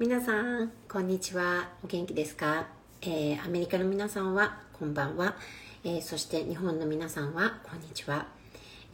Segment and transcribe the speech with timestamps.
[0.00, 1.68] 皆さんこんにちは。
[1.84, 2.68] お元気ですか、
[3.02, 5.36] えー、アメリカの皆さんはこんばんは、
[5.84, 8.26] えー、そして日本の皆さんはこんにちは、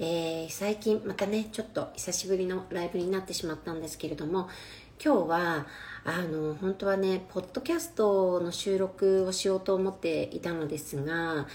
[0.00, 4.48] えー、最近またねちょっと久しぶりのライブになってしまったんですけれども
[5.00, 5.66] 今日は
[6.04, 11.46] あの本当はねポッドキャストの収録をしようと思っていたのですが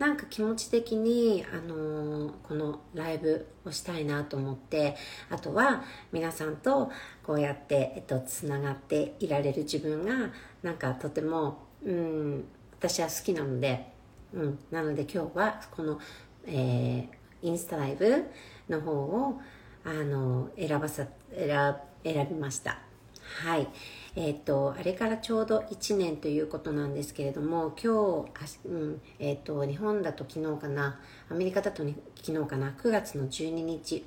[0.00, 4.96] なんか気持ち的に、あのー、このライブをしたいなと思って
[5.28, 6.90] あとは皆さんと
[7.22, 12.44] こうやって、えっと、つながっていられる自分がなんかとても、うん、
[12.78, 13.92] 私は好きなので、
[14.32, 16.00] うん、なので今日はこの、
[16.46, 18.24] えー、インスタライブ
[18.70, 19.38] の方を、
[19.84, 22.89] あのー、選ばさ選選びました。
[23.38, 23.68] はい。
[24.16, 30.98] えっ、ー、とあれからちょうど1年ということなんですけれども今日あ、うんえーと、日本だと昨日かな
[31.30, 31.84] アメリカだと、
[32.16, 34.04] 昨日かな9月の12日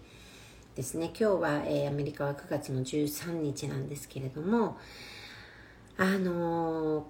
[0.75, 1.13] ですね。
[1.17, 4.77] 今日は、えー、アメリカは9月の13日なんですけれども
[5.97, 7.03] あのー、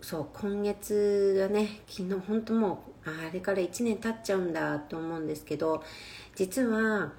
[0.00, 5.82] そう今月はね昨日本当もうあれから1年経っちゃうんだと思うんですけど
[6.36, 7.12] 実は、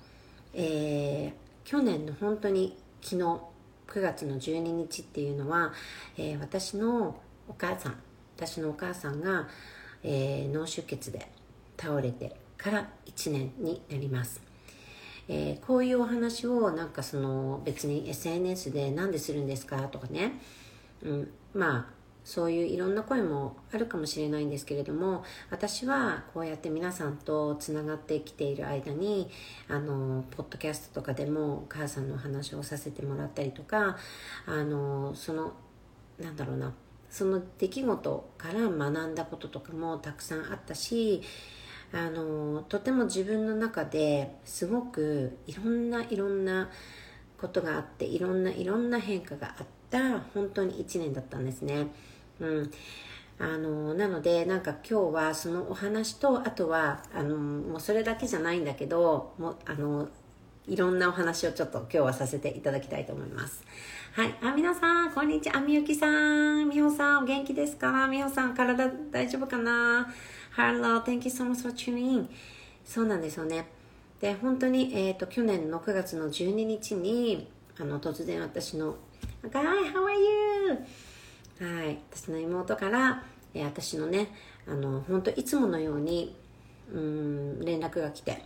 [0.53, 3.55] えー、去年の本当に昨日
[3.88, 5.73] 9月の12日っていうのは、
[6.17, 7.95] えー、私のお母さん
[8.36, 9.47] 私のお母さんが、
[10.03, 11.31] えー、脳出血で
[11.77, 14.42] 倒れてから1年になります、
[15.27, 20.33] えー、こういうお話をなんかその別に SNS で何でするんですかとかね、
[21.03, 21.94] うん、まあ
[22.25, 29.29] そういういろんな声もあるかもしれないんですけれども私はこうやって皆さんとつながってきている間に
[29.69, 33.97] あのポッドキャストとかでもお母さんの話をさせてもらったりとか
[34.47, 35.53] あのその
[36.19, 36.73] なんだろうな
[37.11, 41.21] その出来事から学んだこととかもたくさんあったし
[41.93, 46.71] あのとても自分の中ですごくいろんないろんな
[47.39, 51.87] ことがあっていろんないろんな変化があった本当に1年だったんですね。
[52.39, 52.72] うん。
[53.38, 60.08] あのなのでなんか今日はそのお話とあとはあのもうそれだけじゃないんだけどもあの
[60.67, 63.64] いろんなお話をちょっと今日はさせていただきたいと思います。
[64.14, 64.33] はい。
[64.42, 65.59] あ皆さんこんにちは。
[65.59, 66.70] みゆきさん。
[66.70, 68.08] みほさんお元気ですか？
[68.08, 70.08] みほさん体大丈夫かな
[70.55, 72.30] ？Hello thank you so much for tuning in.
[72.86, 73.67] そうなんですよね。
[74.21, 78.95] で本当に、えーと、去年の9月の12日にあの突然私の
[79.43, 80.77] 「Hi, how are you?」
[81.60, 81.99] はい。
[82.11, 83.23] 私の妹から、
[83.54, 84.27] えー、私のね
[84.67, 86.36] あの本当いつものように
[86.93, 88.43] うん連絡が来て。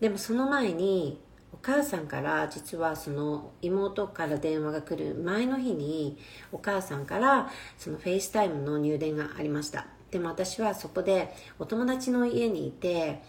[0.00, 1.20] でもその前に
[1.52, 6.18] お母さんから実はその妹から電話が来る前の日に
[6.50, 7.48] お母さんから
[7.78, 9.86] その FaceTime の入電がありました。
[10.10, 13.22] でも私はそこでお友達の家にいて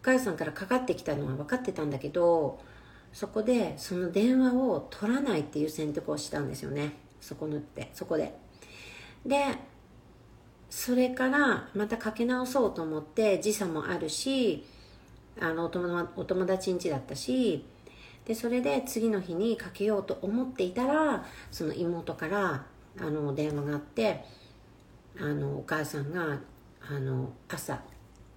[0.00, 2.60] お母さんからかかってきたのは分かってたんだけど
[3.12, 7.07] そこでその電話を取らないっていう選択をしたんですよね。
[7.20, 8.34] そこ塗ってそこで。
[9.26, 9.44] で
[10.70, 14.66] それからまたかけ直そうと思って時差もあるし
[15.40, 17.64] あのお友お友達ん家だったし
[18.26, 22.66] でそれで次の日にかけようと思っていたらその妹から
[23.00, 24.24] あの電話があって
[25.18, 26.38] あのお母さんが
[26.80, 27.80] あの朝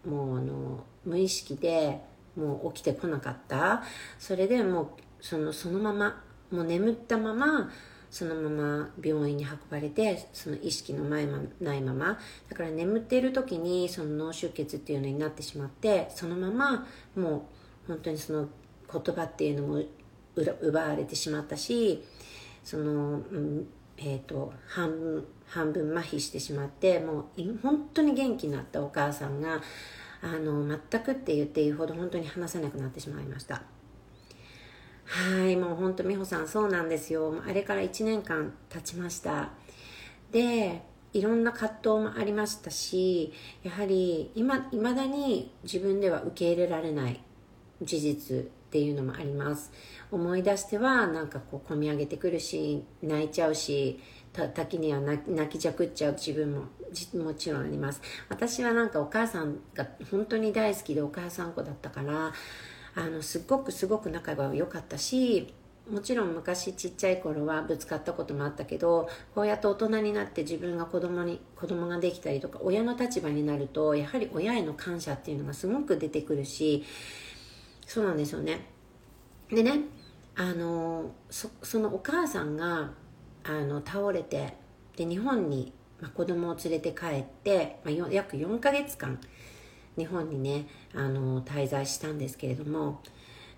[0.06, 2.02] もうあの無意識で
[2.36, 3.84] もう起きてこなかった。
[4.18, 4.88] それでもう
[5.20, 7.70] そのそのままもう眠ったまま
[8.12, 16.86] そのまま病院に運ばれてその意識の前まないままだから眠っている時にその脳出血っていうのになってしまってそのまま
[17.16, 17.48] も
[17.88, 18.50] う本当にその
[18.92, 19.82] 言葉っていうのも
[20.36, 22.04] 奪われてしまったし
[22.66, 22.84] その、
[23.14, 23.68] うん
[23.98, 29.62] えーと、半分半分麻痺してしまってもう本当に元気になったお母さんが
[30.22, 33.64] あの全くって言っていいほど本当に話せなくなってしまいました。
[35.12, 37.36] はいもうほんと美穂さんそうなんですよ。
[37.46, 39.50] あれから1年間経ちました。
[40.32, 47.20] でいろんな葛藤もありましたしやはりいまだに自分では受け入れられない
[47.82, 48.40] 事実っ
[48.72, 49.74] ていうのもあります。
[50.12, 54.00] 思い出してはなんかこう込み上げてくるし泣いちゃうし
[54.54, 56.64] 滝には泣きじゃくっちゃう自分も
[57.22, 58.02] もちろんあります。
[58.30, 62.32] 私はなんかお母さんが本当に大好きでお母さん子だったから
[62.96, 65.54] あのすっごくすごく仲が良かったし
[65.90, 76.84] もちろん昔ちっちゃい頃はぶつかったこともあったけどこうやって大人になって自分が子供に子供ができたりとか親の立場になるとやはり親への感謝っていうのがすごく出てくるし
[77.86, 78.68] そうなんですよね。
[79.50, 79.82] でね
[80.36, 82.92] あのそのお母さんが
[83.44, 84.56] あの倒れて
[84.96, 89.20] で日本に、まあ、子供を連れて帰って、まあ、約4ヶ月間
[89.98, 93.02] 日本にねあの滞在したんですけれども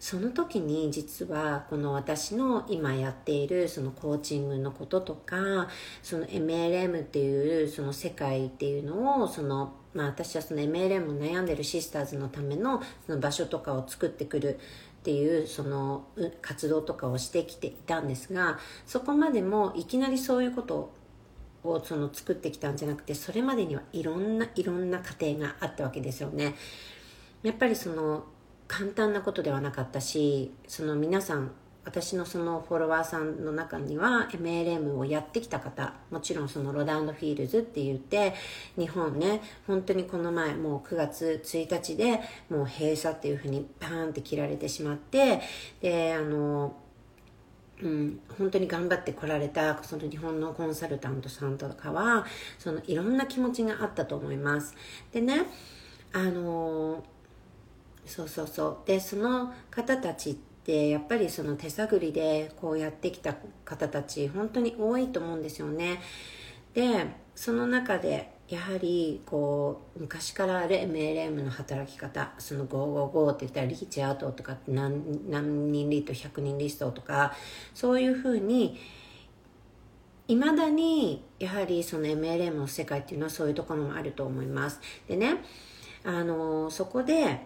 [0.04, 5.70] その時に実はこの私の今やっているそのコーチングのこととか
[6.02, 14.60] その MLM っていうその世界っていうのをそのまあ私はその MLM を悩んでるシスターズのためのその場所とかを作ってくる
[15.04, 16.08] っていうその
[16.42, 20.94] 活動とかをしてきていたんですがそこまでもいきなりそういうことを
[21.64, 26.56] をその作ってきたんじゃなくてそれまでにはいろんないろんな過程があったわけですよね。
[27.42, 28.26] やっぱりその
[28.68, 31.52] 簡単なことではなかったしその皆さん
[31.86, 38.34] 私のそのフォロワーさんの中には MLM をやってきた方もちろんそのロダンドフィールズって言って
[38.78, 45.42] 日本ね本当にこの前もう9月1日でもう閉鎖っていうふうにパーンって切られてしまって
[45.82, 46.74] であの
[47.84, 52.26] うん、本当に頑張ってこられたその日本のコンサルタントさんとかは
[52.58, 54.74] そのいろんな気持ちがあったと思います。
[55.12, 55.46] でね
[56.14, 57.04] あの
[58.06, 58.88] そうそうそう。
[58.88, 63.36] でその方たちってやっぱりその手探りでこうやってきた
[63.66, 66.00] 方たち本当に多いと思うんですよね。
[66.74, 77.34] でその中でやはりこう昔からある MLM の働き方その555って言ったらリーチアウトとか何何人リート100人リストとか
[77.74, 78.78] そういうふうに
[80.28, 84.80] いまだにやはりその MLM の世界っていうのはそういうところもあると思います。
[85.08, 85.38] でね
[86.04, 87.46] あのそこで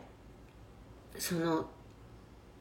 [1.18, 1.68] その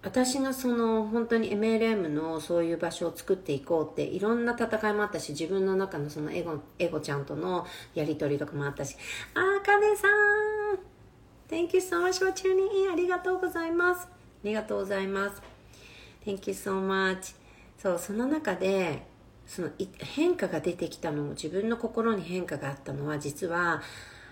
[0.06, 8.96] 私がその本当に MLM のそういう場所を作っていこうっていろんな戦いもあったし自分の中のそのエゴエゴちゃんとのやり取りとかもあったし
[9.34, 10.78] あかねさん
[11.50, 12.92] Thank you so much for tuning in.
[12.92, 14.06] ありがとうございます。
[14.06, 14.08] あ
[14.44, 15.42] りがとうございます。
[16.24, 17.34] Thank you so much.
[17.76, 19.02] そうその中で
[19.44, 23.82] その変化が出てきたのも自分の心に変化があったのは実は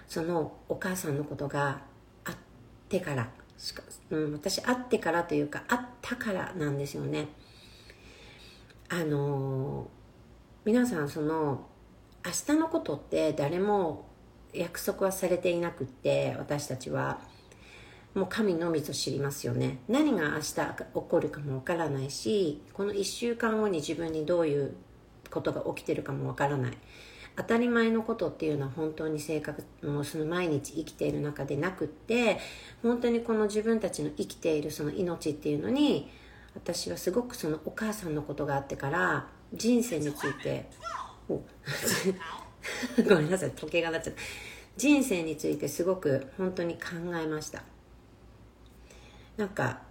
[0.06, 1.80] そのお母さんのことが
[2.24, 2.34] あっ
[2.88, 3.28] てから、
[4.10, 7.28] うん、私会ってからというか会ったからなんですよね。
[8.88, 9.86] あのー、
[10.64, 11.66] 皆さんその
[12.24, 14.06] 明日のことって誰も
[14.52, 17.18] 約束はされていなくって私たちは。
[18.14, 19.78] もう神のみぞ知りますよね。
[19.88, 24.76] 何が明日起こるかもわからないしこの1週間後に自分にどういう
[25.30, 26.72] ことが起きてるかもわからない。
[27.36, 32.38] 当たり前のことっていうのは本当に生活もうその毎日生きている中でなくって
[32.82, 36.10] 本当にこの自分たちの生きているその命っていうのに
[36.54, 40.68] 私はすごくそのお母さんのことがあってから人生について
[41.28, 41.42] ご
[43.16, 44.20] めんなさい時計がなっちゃった。
[44.76, 46.80] 人生についてすごく本当に考
[47.20, 47.62] えました。
[49.36, 49.82] なんか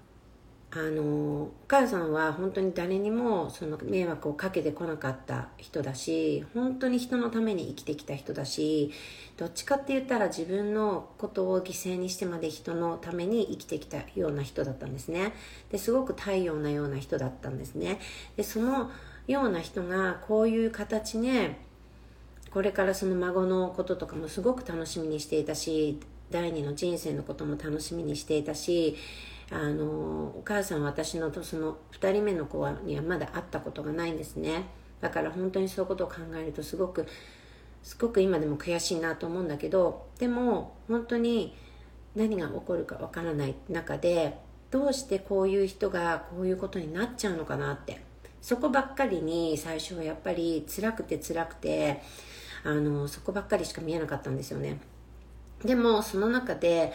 [0.75, 8.91] あのお母さんは本当に誰にもその迷惑をかけてこなかった人だし本当に人のために生きてきた人だし
[9.37, 15.33] どっちかって言ったら自分のことを犠牲にしてまで人のために生きてきたような人だったんですね。
[15.71, 17.99] ですごく太陽なような人だったんですね。
[18.35, 18.89] でその
[19.27, 21.59] ような人がこういう形ね
[22.51, 25.99] これからその孫のこととかもすごく楽しみにしていたし
[26.31, 28.95] 第二の人生のことも楽しみにしていたし
[29.51, 29.86] あの
[30.38, 34.66] お母さんは私のとその2人目の子にはまだ会ったことがないんですね。
[35.01, 37.06] だから本当にそういうことを考えるとすごく
[37.81, 41.56] すごく今でも悔しいなと思うんだけどでも本当に
[42.16, 44.40] 何が起こるかわからない中で
[44.72, 48.13] どうしてこういう人がこういうことになっちゃうのかなって。
[48.44, 52.02] そこばっかりに最初はやっぱり辛くて辛くて
[52.66, 54.81] あのそこばっかりしか見えなかったんですよね。
[55.64, 56.92] でもその中で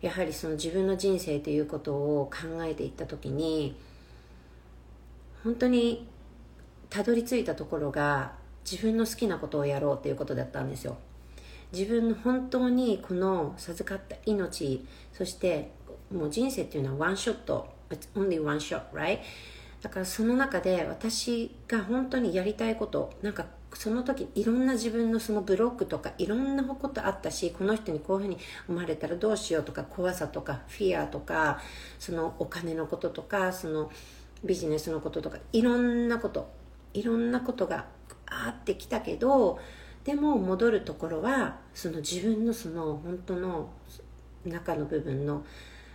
[0.00, 3.76] やはりその自分の人生ということを考えていった時に
[5.42, 6.06] 本当に
[6.90, 8.32] たどり着いたところが
[8.70, 10.96] 自分の好きなことをやろうということだったんですよ
[11.72, 15.70] 自分の本当にこの授かった命そして
[16.12, 19.20] もう人生っていうのはワンショット It's only one shot, right?
[19.82, 31.60] だからその中で私が本当にやりたいことなんかその時いろんな自分のそのブロックとかいろんなことあったしこの人にこういうふうに思われたらどうしようとか怖さとかフィアとか
[31.98, 33.90] そのお金のこととかその
[34.44, 36.50] ビジネスのこととかいろんなこと
[36.94, 37.86] いろんなことが
[38.26, 39.58] あってきたけど
[40.04, 43.70] でも戻るところはその自分のその本当の
[44.46, 45.44] 中の部分の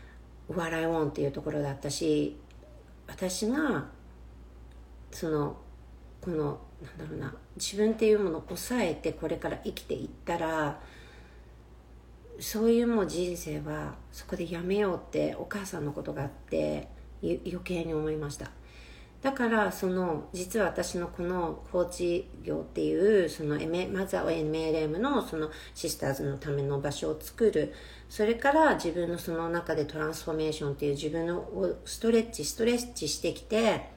[0.47, 2.37] 「What I want」っていうところだったし
[3.07, 3.87] 私が
[5.11, 5.57] その
[6.23, 10.79] このなんだろうな自分っていうものを抑えてこれから生きていったら
[12.39, 16.87] そういうもう人生はそこでやめようってお母さんのことがあって
[17.21, 18.51] 余計に思いました。
[19.21, 23.57] だからその実は私のこのコーチ業っていうその
[23.93, 27.73] まずは MLM のそのシスターズのための場所を作る。
[28.09, 33.92] それから自分のその中でトランスフォーメーションっていう自分をストレッチストレッチしてきて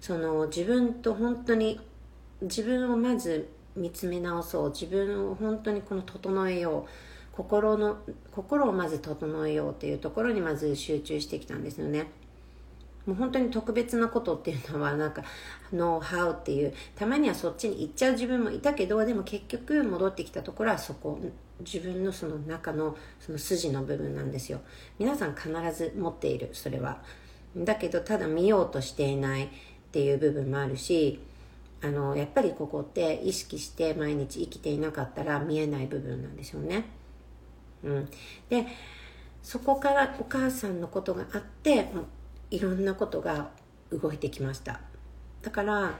[0.00, 1.80] その自分と本当に
[2.42, 4.70] 自分をまず見つめ直そう。
[4.70, 6.90] 自分を本当にこの整えよう。
[7.32, 7.98] 心の
[8.32, 12.10] 心をまず整えようっていうところにまず集中してきたんですよね。
[13.06, 15.22] もう本当に特別なことっていうのはなんか
[15.72, 21.18] ノウハウっていうたまにはそっちに行っちゃう自分もいたけどでも結局戻ってきたところはそこ。
[21.60, 24.60] 自分のその中のその筋の部分なんですよ。
[24.98, 27.02] 皆さん必ず持っているそれは。
[27.56, 29.48] だけどただ見ようとしていない。
[29.88, 31.20] っていう部分もあるし
[31.82, 36.84] あのやっぱりここって意識して毎日生きていなかったら見えない部分なんですよね。
[37.84, 38.08] うん。
[38.48, 38.66] で
[39.42, 41.86] そこからお母さんのことがあって
[42.50, 43.50] いろんなことが
[43.90, 44.80] 動いてきました。
[45.40, 45.94] だから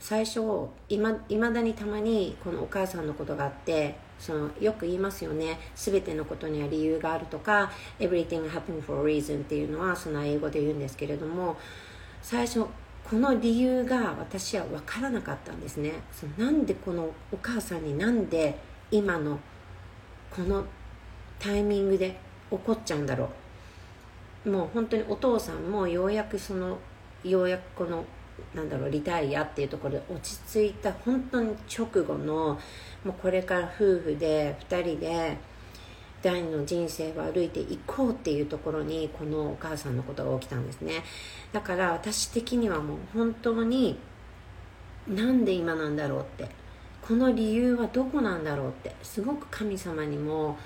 [0.00, 0.40] 最初
[0.88, 1.12] いま
[1.50, 5.60] だにたまにこのお母さんのことがあってそのよく言いますよね。
[5.76, 7.70] 全てのことには理由があるとか
[8.00, 11.56] everything happen for a reason っていうのはその英語で言うんですけれども
[12.20, 12.66] 最初
[13.10, 15.94] この理由が私は分からなかったんですね。
[16.12, 18.56] そのなんでこのお母さんになんで
[18.92, 19.40] 今の
[20.30, 20.64] この
[21.40, 22.16] タイミングで
[22.52, 23.28] 起こっちゃうんだろ
[24.46, 24.50] う。
[24.50, 26.78] もう本当にお父さんもようやくその
[27.24, 28.04] ようやくこの
[28.54, 32.60] なんだろうリタイアっていうところで落ち着いた本当に直後の
[33.04, 35.36] もうこれから夫婦で2人で
[36.22, 41.02] 第二の人生を歩いていこうっていうところにこのお母さんのことが起きたんですね。
[41.52, 43.98] だから私的にはもう本当に
[45.08, 46.48] なんで今なんだろうって
[47.02, 50.58] この理由はどこなんだろうってすごく神様にも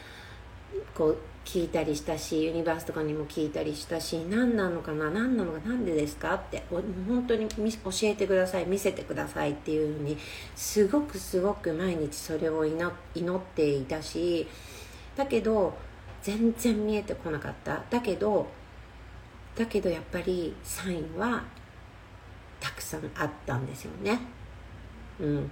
[0.95, 10.17] こう聞いたりしたしユニバースとかにも聞いたりしたし何なのかな何なのか何でですかって本当に教えてください見せてくださいっていうふうに
[10.57, 14.49] すごくすごく毎日それを祈っていたし
[15.17, 15.77] だけど
[16.23, 17.83] 全然見えてこなかった。
[17.91, 18.47] だけど
[19.57, 21.43] だけどやっぱりサインは
[22.61, 24.19] たくさんあったんですよね。
[25.21, 25.51] うん。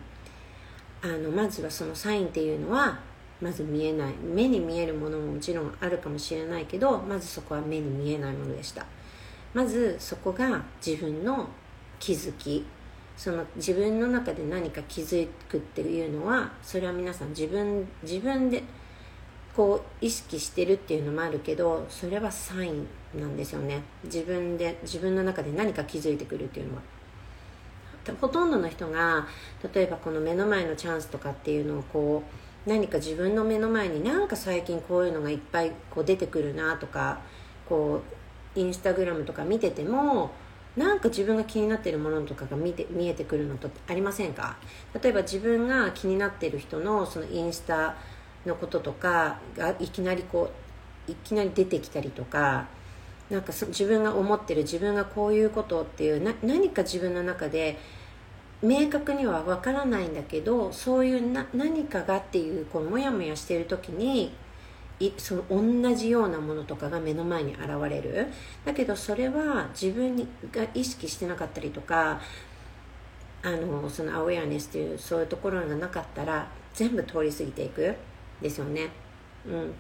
[1.03, 2.99] あのまずはそのサインっていうのは
[3.41, 4.13] まず見えない。
[4.15, 8.87] 目に見えるものももちろんあるかもしれないけどまずそこは目に見えないものでした。
[9.55, 11.49] まずそこが自分の
[11.99, 12.65] 気づき。
[13.15, 18.63] その自分の中で何か気づくっていうのはそれは皆さん自分自分で
[19.57, 22.87] こう意識してるっていうのもあるけどそれはサイン
[23.21, 23.83] なんですよね。
[24.05, 26.83] 自分で自分の中で何か気づいてくるっていうのは。
[28.21, 29.29] ほとんどの人が
[29.73, 32.25] 例えばこの目の前のチャンスとかっていうのをこ
[32.67, 37.21] う何か自分の目の前になんか最近こういうのがいっぱいこう出てくるなとか
[37.69, 38.01] こ
[38.57, 40.33] うインスタグラムとか見てても
[40.77, 44.57] なんか自分が気になってるものとかが見て見えてくるのとありませんか？
[45.01, 47.95] 例えば自分が気になってる人のそのインスタ
[48.47, 50.51] のこととかがいきなりこ
[51.09, 52.67] ういきなり出てきたりとか
[53.31, 57.79] なんか自分が思ってる自分がこういうことっていうな何か自分の中で
[58.63, 64.33] 明確には分からないんだけどそういうな何かがっていうこうモヤモヤしてる時に
[65.01, 68.29] いその同じようなものとかが目の前に現れる。
[68.65, 72.21] だけどそれは自分にが意識してなかったりとか
[73.43, 77.97] あのそのアウェアネスっていうそういうところがなかったら全部通り過ぎていく。
[78.41, 78.89] ですよね。
[79.47, 79.75] うん。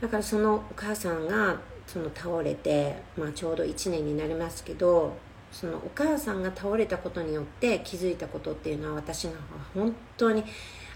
[0.00, 5.16] だからそのお母さんがその倒れて、まあ、ちょうど1年になりますけど
[5.50, 9.32] そのお母さんが倒れたことによって気づいたことっていうのは私が
[9.74, 10.44] 本当に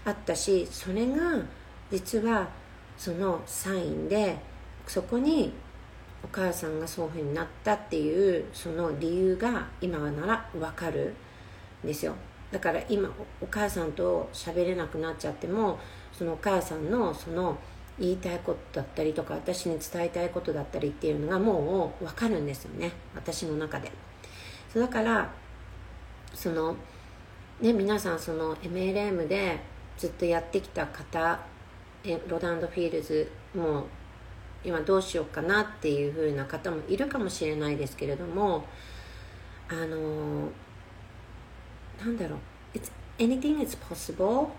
[0.05, 1.43] あったしそれが
[1.91, 2.47] 実は
[2.97, 4.37] そのサインで
[4.87, 5.53] そこに
[6.23, 11.13] お母さんがそういうふうになったっていうその理由が今はなら分かる
[11.83, 12.15] んですよ。
[12.51, 13.09] だから今
[13.41, 15.79] お母さんと喋れなくなっちゃっても
[16.11, 17.57] そのお母さんのその
[17.99, 23.91] 言いたいことだったりとか私に伝えたいことだったりっていうのがもう分かるんですよね私の中で。
[24.73, 25.31] だから
[26.33, 26.75] その
[27.61, 29.59] ね皆さんその MLM で
[29.97, 31.39] ずっとやってきた方
[32.27, 33.83] ロダンドフィールズもう
[34.65, 38.65] 今どうしようかなっていう風な方もいるかもしれないですけれども
[39.69, 40.49] あの
[41.99, 42.39] なんだろう。
[42.77, 44.49] It's anything is possible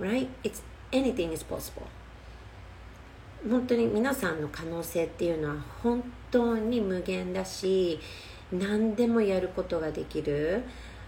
[0.00, 0.28] right?
[0.42, 1.86] It's anything is possible.
[3.48, 7.98] 本当に皆さんの可能性っていうのは本当に無限だし
[8.52, 10.62] 何でもやることができる、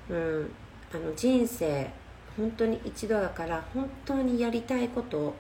[0.09, 0.51] うん、
[0.95, 1.91] あの人生
[2.37, 5.35] 本当に一度だから本当にやりたいこと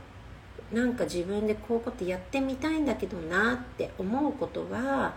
[0.70, 5.14] なんか自分でこういうことやってみたいんだけどなって思うことは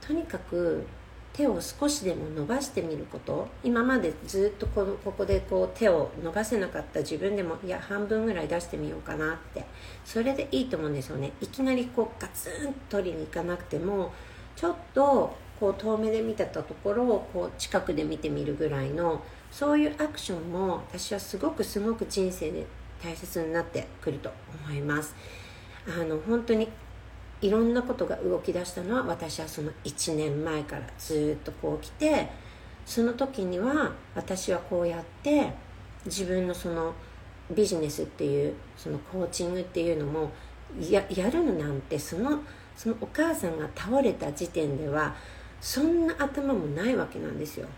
[0.00, 0.86] とにかく
[1.34, 3.48] 手を少しでも伸ばしてみること。
[3.62, 9.64] 今までずっとこのここでこう手を伸ばせなかった自分でもいや半分ぐらい出してみようかなって。
[10.04, 11.32] それでいいと思うんですよね。
[11.40, 14.12] いきなりこうガツンと取りに行かなくても
[14.54, 22.66] ちょっとこう遠目で見てたところをこう近くで見てみるぐらいのそういうアクションも私はすごくすごく人生で
[23.02, 24.30] 大切になってくると
[24.66, 25.14] 思います。
[25.86, 26.68] あの本当に
[27.44, 32.30] いろんなことが動き出したのは私はその1年前からずっとこう来て
[32.86, 35.52] その時には私はこうやって
[36.06, 36.94] 自分のその
[37.54, 40.30] ビジネスっていうそのコーチングっていうのも
[40.80, 42.40] ややるなんてその
[42.74, 45.14] そのお母さんが倒れた時点では
[45.60, 47.68] そんな頭もないわけなんですよ。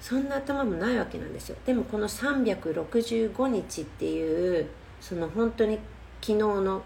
[0.00, 1.56] そんな頭もないわけなんですよ。
[1.66, 4.68] でもこの365日っていう
[5.00, 5.80] その本当に
[6.20, 6.84] 昨日の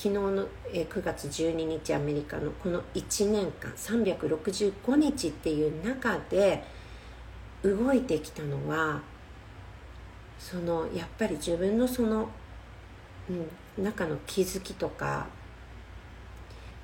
[0.00, 6.62] 昨日の9月12日アメリカのこの1年間365日っていう中で
[7.64, 9.02] 動いてきたのは
[10.38, 12.28] そのやっぱり自分のその、
[13.76, 15.26] うん、中の気づきとか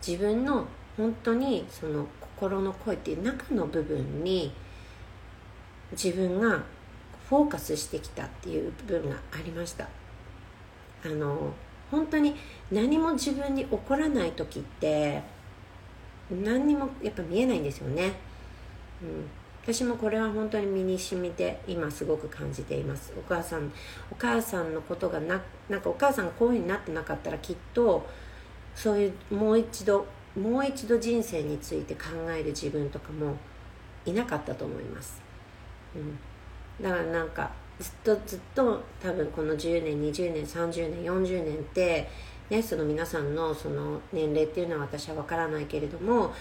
[0.05, 0.67] 自分の
[0.97, 4.53] 本当にその心の声っていう中の部分に
[5.93, 6.65] 自分が
[7.29, 9.89] フォーカスしてきたっていう部分がありました。
[11.05, 11.53] あの
[11.91, 12.35] 本当に
[12.71, 15.23] 何も自分に起こらない時って
[16.31, 18.13] 何にもやっぱ見えないんですよね、
[19.03, 19.29] うん、
[19.63, 23.15] 私もこれは本当に身に染みて今すごく感じています。
[23.19, 23.73] お母さん
[24.11, 25.41] お母さんのことがな
[25.71, 28.07] なんかお母さんがこういうふうになってなかったらきっと
[28.75, 30.07] そういうもう一度
[30.39, 33.37] もう一度人生について考える自分とかも
[34.05, 35.23] いなかったと思います、
[35.95, 36.19] うん、
[36.83, 42.09] だからなんかずっとずっと多分この10年20年30年40年って、
[42.51, 46.35] ね、その皆さんのその年齢っていうのは私は分からないけれども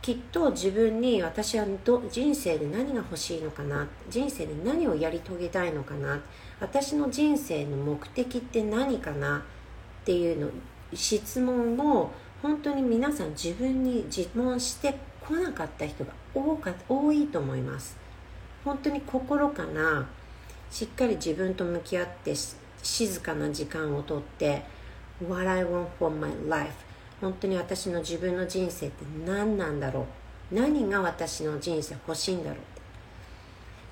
[0.00, 6.20] きっと自分に私はど人生で何が欲しいのかな人生で何をやり遂げたいのかな
[6.60, 10.50] 私の人生の目的って何かなっていうの
[10.94, 17.96] 質問を本当に皆さん自分に自問してこなかった人が多か多いと思います。
[18.64, 20.08] 本当に心かな
[20.70, 22.34] しっかり自分と向き合って
[22.82, 24.62] 静かな時間をとって
[25.20, 26.72] What I want for my life.
[27.20, 30.06] 本当に私の自分の人生って何なんだろ
[30.52, 30.54] う？
[30.54, 32.58] 何が私の人生欲しいんだろう？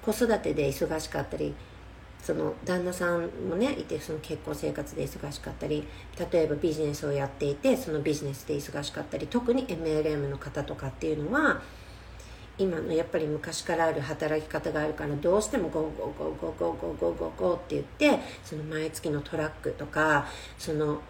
[0.05, 1.55] 子育てで忙しかったり
[2.23, 5.87] その旦那さんもねいてその結婚生活で忙しかったり
[6.31, 11.63] 例えばビジネスをやっていてそのビジネスで忙しかったり特に MLM の方とかっていうのは
[12.57, 20.27] 今のやっぱり昔からある働き方があるからどうしても go go go go go go go go go って言ってその毎月のトラックとか
[20.59, 21.01] その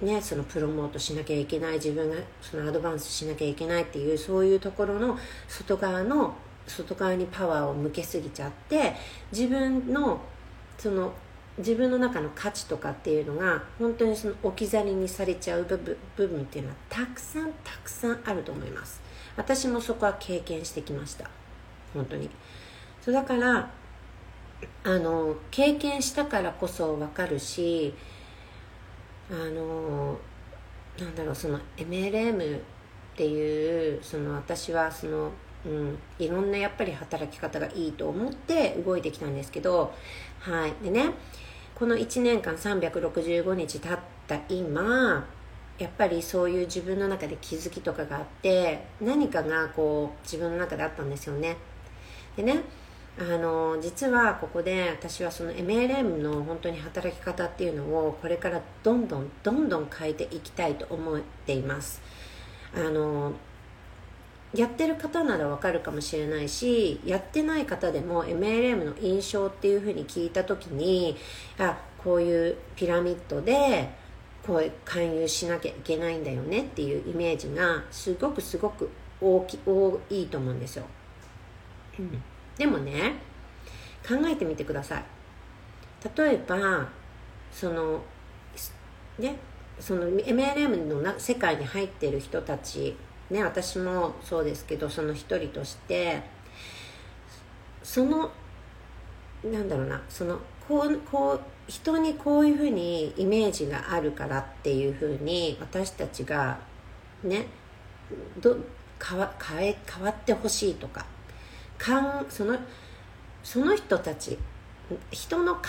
[0.00, 6.34] ねそのプロモートしなきゃいけない自分がその advance しなきゃいけないっていうそういうところの外側の
[6.66, 8.94] 外側にパワーを向けすぎちゃって
[9.32, 10.20] 自分の
[10.78, 11.12] その
[11.58, 19.00] 自分の中の価値とかっていうのが本当にその置き去りにされちゃう部分部分っていうのはたくさんたくさんあると思います。
[19.36, 21.30] 私もそこは経験してきました。
[21.92, 22.28] 本当に。
[23.00, 23.70] そうだから
[24.82, 27.94] あの経験したからこそ分かるし
[29.34, 30.16] あの
[30.98, 32.60] なんだろうその MLM っ
[33.16, 35.32] ていうその私はその、
[35.66, 39.92] うん、いろんなやっぱり働き方がいいと思って動いてきたんですけど
[40.40, 40.72] はい。
[40.82, 41.10] でね
[41.74, 45.26] この1年間365日経った今
[45.78, 51.56] やっぱりそういう自分の中で気づきとかがあって何かがこう自分の中であったんですよね。
[52.36, 52.60] でね
[53.16, 62.02] あの実はここで私はその MLM の本当に働き方っていうのをこれからどんどんどんどん変えていきたいと思っています。
[62.74, 63.32] あの
[64.52, 71.16] やってる方ならわかるかもしれないしやってない方でも MLM の印象っていうふうに聞いた時に
[71.58, 73.90] あこういうピラミッドで
[74.46, 80.84] こう勧誘しなきゃいけないんだよねっていうイメージがすごくすごく大き多いと思うんですよ、
[81.98, 82.22] うん、
[82.56, 83.14] でもね
[84.06, 85.04] 考えてみてください。
[86.16, 86.88] 例えば
[87.50, 88.02] その
[89.18, 89.36] ね
[89.80, 92.96] その MLM のな世界に入ってる人たち
[93.30, 96.22] ね私もそうですけどその一人として
[97.82, 98.30] その
[99.44, 100.38] なんだろうなその
[100.68, 106.58] こうこう人にこういうふうにイメージがあるからっていうふうに私たちが
[107.22, 107.46] ね
[108.40, 108.56] ど
[109.02, 111.06] 変わ変え変わってほしいとか
[111.78, 112.58] かんその
[113.42, 114.38] その人たち
[115.10, 115.62] 人の考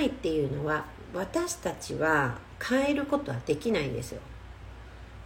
[0.00, 4.20] えっていうのは私たちは変えることはできないんですよ。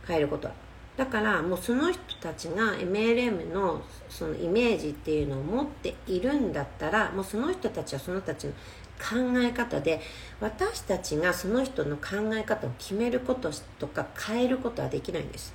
[0.07, 0.55] 変えることは。
[0.97, 8.53] だからもうその人たちが MLM のそのイメージっていうのを持っているんだったらもうその人たちはその人たちの
[8.99, 10.01] 考え方で
[10.41, 15.55] 私たちがその人の考え方を決めることとか変えることはできないんです。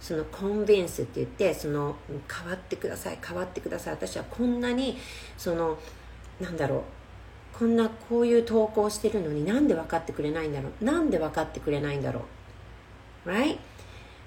[0.00, 1.96] そのコンビンスって言ってその
[2.32, 3.94] 変わってください変わってください。
[3.94, 4.96] 私はこんなに
[5.36, 5.78] その
[6.40, 6.82] なんだろう。
[7.58, 10.84] こんなこういう投稿してるのになんで分かってくれないんだろう。
[10.84, 12.22] なんで分かってくれないんだろ
[13.26, 13.30] う。
[13.30, 13.58] Right?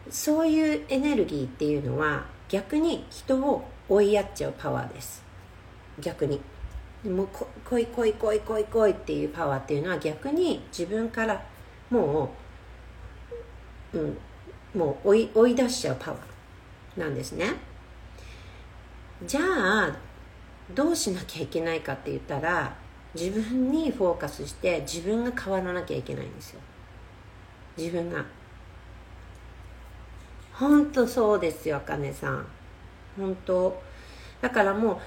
[0.09, 5.23] そういうエネルギーっていうのは逆に人を追いやっちゃうパワーです。
[5.99, 6.41] 逆に。
[7.05, 11.43] もうこ来い来い来い来い来いっていうパワーっていうのは逆に自分から
[11.89, 12.29] も
[13.93, 14.17] う、うん、
[14.73, 17.53] もう追い追い出しちゃうパワーなんですね。
[19.25, 19.95] じゃあ
[20.73, 22.75] どうしなきゃいけないかって言ったら
[23.13, 26.61] 自分にフォーカスして自分が変わらなきゃいけないんですよ。
[27.77, 28.23] 自分が。
[30.53, 32.45] 本当そうですよあかねさん。
[33.17, 33.81] 本当。
[34.41, 35.01] だからも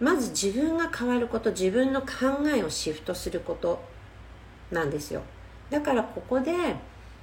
[0.00, 2.06] うまず自分が変わること自分の考
[2.54, 3.82] えをシフトすること
[4.70, 5.22] なんですよ。
[5.70, 6.52] だからここで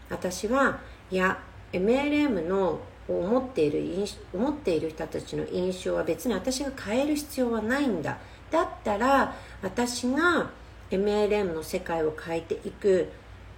[0.10, 0.80] 私は
[1.12, 1.42] いや
[1.74, 8.18] MLM の思っている思っている人たちの印象は別に私が変える必要はないんだ。
[8.50, 10.52] だったら私が
[10.92, 13.10] MLM の世界を変えていく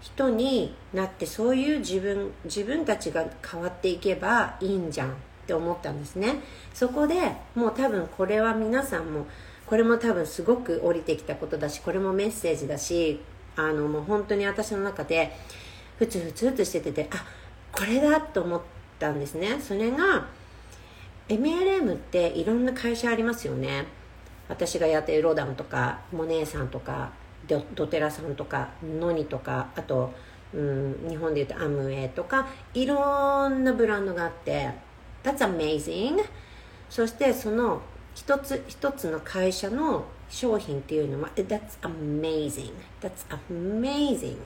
[0.02, 5.14] 人になってそういう自分自分たちが変わっていけばいいんじゃんっ
[5.46, 6.36] て思ったんですね。
[6.74, 9.28] そこでもう多分これは皆さんも
[9.66, 13.20] これも多分すごく降りてきたことだしこれもメッセージだし
[13.56, 15.36] あのもう本当に私の中で
[15.98, 17.26] ふつふつとしてててあ
[17.78, 18.62] これだと思っ
[19.00, 19.60] たんですね。
[19.60, 20.28] それが
[21.28, 23.86] MLM っていろんな会社ありますよね。
[24.48, 27.12] 私がやってるロダンとかモネーさんとか
[27.48, 30.14] ドドテラさんとかノニとかあと、
[30.54, 34.72] うん、日本でいうとアムウェイとかいろんなブランドがあって
[35.24, 36.24] That's amazing
[36.90, 37.82] そしてその
[38.14, 44.38] 一つ一つの会社の商品っていうのは That's amazing That's amazing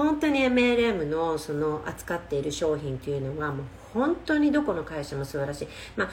[0.00, 5.68] 本当に MLM のその扱っている商品っていうのはもう本当にどこの会社も素晴らしい。
[5.94, 6.10] まあ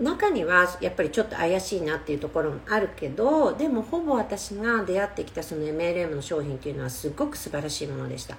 [0.00, 8.36] 中にはやっぱりちょっと怪しいなっていうところもあるけどでもほぼ私が出会ってきたその MLM の商品っていうのはすごく素晴らしいものでした。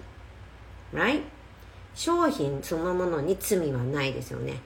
[0.93, 1.21] Right?
[1.93, 4.61] 商品そのものに罪はないですよね。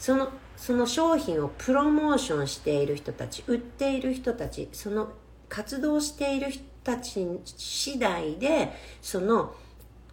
[0.00, 5.12] そのその商品をプロモーションしている人たち売っている人たちその
[5.48, 8.70] 活動している人たち次第で
[9.02, 9.54] その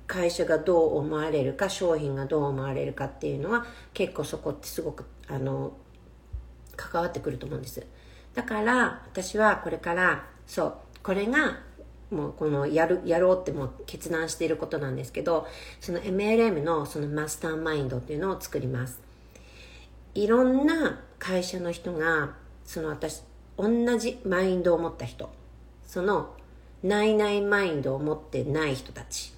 [0.08, 5.74] 会社がどう思われるか商品がどう思われるかっていうのは結構そこってすごくあの
[6.76, 7.86] 関わってくると思うんです。
[8.34, 11.60] だから私はこれからそうこれが
[12.10, 15.48] もうこのやるやろうってもう決断していることなんですけど
[15.80, 19.00] その MLM のそのマスターマインドっていうのを作ります。
[20.14, 23.24] いろんな会社の人がその私
[23.58, 25.30] 同じマインドを持った人
[25.88, 26.36] その
[26.84, 29.34] ないないマインドを持ってない人たち。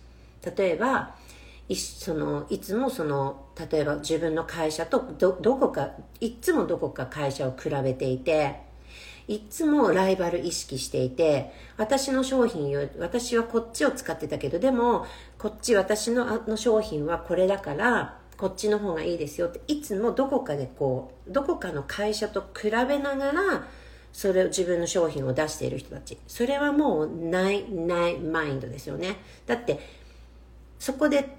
[0.58, 1.16] 例えば
[1.70, 8.60] いそのいつもその例えば自分の会社とどどこかいつもどこか会社を比べていて
[9.28, 15.06] いつもライバル意識していて私の商品よ私はこっちを使ってたけどでも
[15.38, 23.68] こっち私のあの商品はこれだからこっちの方がいいですよっていつもどこかでこうどこかの会社と比べながら
[24.14, 26.18] それを自分の商品を出している人たち。
[26.28, 29.18] それはもうないないマインドですよね。
[29.48, 29.80] だって
[30.80, 31.36] そこで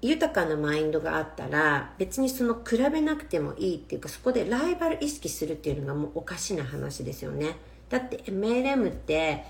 [0.00, 7.56] 豊かなマインドがあったら別にその比べなくてもいいっていうかそこでライバル意識するっていうのがもうおかしな話ですよね。
[7.90, 9.44] だって MLM って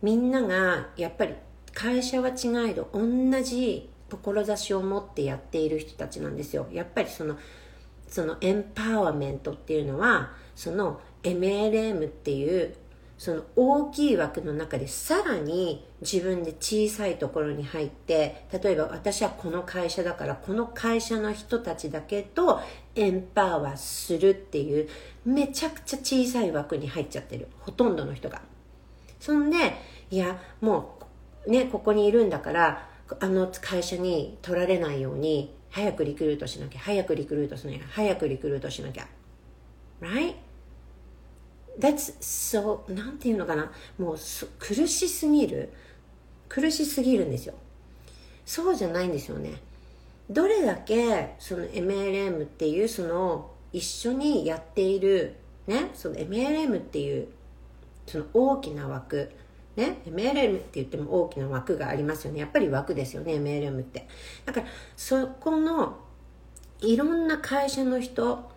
[0.00, 1.34] みんながやっぱり
[1.74, 3.02] 会社は違いど同
[3.42, 6.68] じ志を持ってやっている人たちなんですよ。
[6.72, 7.36] やっぱりその
[8.08, 12.74] そのエンパワーメントっていうのはその MLM っていう
[13.18, 22.60] その大きい枠の中でさらに自分で小さいところに入って例えば私はこの会社だからこの会社の人たちだけと
[22.94, 24.88] エンパワーするっていう
[25.24, 27.48] めちゃくちゃ小さい枠に入っちゃってる。
[27.60, 28.42] ほとんどの人が。
[29.18, 29.56] そんで
[30.10, 30.98] いやも
[31.46, 39.06] うねここにいるんだからあの会社に取られないように早くリクルートしなきゃ早くリクルートしなきゃ早くリクルートしなきゃ。
[40.00, 40.45] Right?
[41.78, 43.70] That's so なんていうのかな？
[43.98, 44.16] もう
[44.58, 45.72] 苦しすぎる。
[46.48, 47.54] 苦しすぎるんですよ。
[48.44, 49.54] そうじゃないんですよね。
[50.30, 55.34] どれだけその MLM っていうその一緒にやっている
[55.66, 55.90] ね？
[55.94, 57.28] その MLM っていう
[58.06, 59.30] その大きな枠。
[59.76, 62.40] ね？MLM って言っても大きな枠がありますよね。
[62.40, 64.08] やっぱり枠ですよね MLM って。
[64.46, 65.98] だからそこの
[66.80, 68.50] いろんな会社の人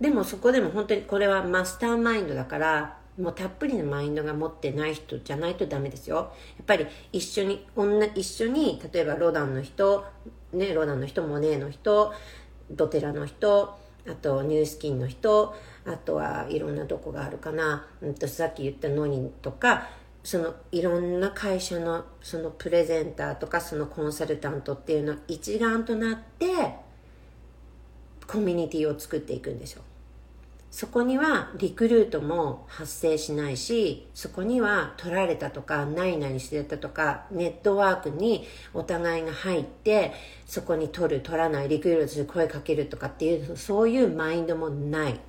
[0.00, 6.16] でもそこでも本当にこれはマスターマインドだからもうたっぷりのマインドが持ってない人じゃないとダメですよ。
[6.16, 10.04] やっぱり一緒に女一緒に例えばロダンの人
[10.52, 12.12] ねロダンの人モネーの人
[12.70, 19.88] ドテラの人あとニュースキンの人あとはいろんなとこがあるかな、うん、とさっき言ったノニとか
[20.24, 26.46] そのいろんな会社のそのプレゼンターとかそのコンサルタントっていうのは一丸となって
[28.26, 29.82] コミュニティを作っていくんですよ。
[30.70, 40.12] そこにはリクルートも発生しないしそこには取られたとかないないしてたとかネットワークにお互いが入って
[40.46, 45.20] そこに取る取らないリクルートで声かけるとかっていうそういうマインドもない。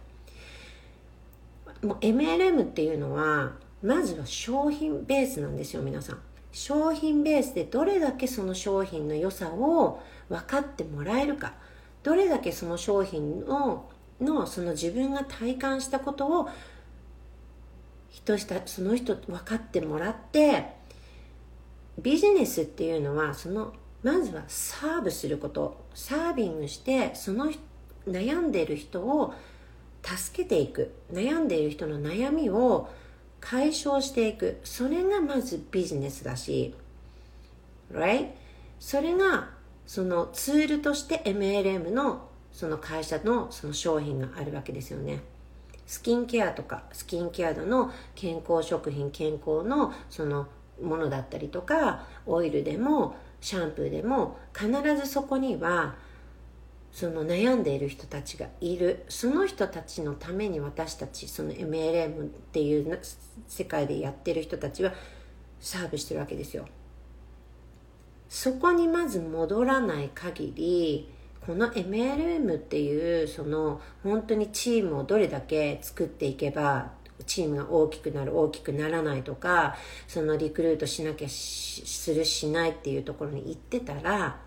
[1.82, 6.20] もう MLM っていうのはまずは商品ベースなんですよ皆さん。
[6.52, 11.54] 商品ベースでどれだけその商品の良さを分かってもらえるか。
[12.04, 13.90] どれだけその商品の
[14.22, 16.50] のその自分が体感したことを
[18.10, 20.66] 人したその人分かってもらって
[22.00, 27.52] ビジネスっていうのはそのまずはサーブすることサービングしてその
[28.08, 29.34] 悩んでいる人を
[30.04, 32.90] 助けていく悩んでいる人の悩みを
[33.40, 34.60] 解消していく。
[34.64, 36.76] それがまずビジネスだし
[37.92, 38.30] right?
[38.80, 39.50] それが
[39.86, 45.22] そのツールとして MLM のその会社のその商品があるわけですよね。
[45.86, 50.48] スキンケアとかスキンケアの健康食品健康のその
[50.82, 55.96] ものだったりとかオイルでもシャンプーでも必ずそこには
[56.92, 59.06] その悩んでいる人たちがいる。
[59.10, 63.00] その人たちのために私たちその MLM っていう
[63.48, 64.94] 世界でやってる人たちは
[65.60, 66.68] サーブしてるわけですよ。
[68.30, 71.10] そこにまず戻らない限り
[71.46, 76.92] この MLM っていうその本当にチームをどれだけ作っていけば
[77.26, 79.76] チームが大きくなる大きくならないとか
[80.08, 84.40] そのリクルートしなきゃするしないっていうところに行ってたら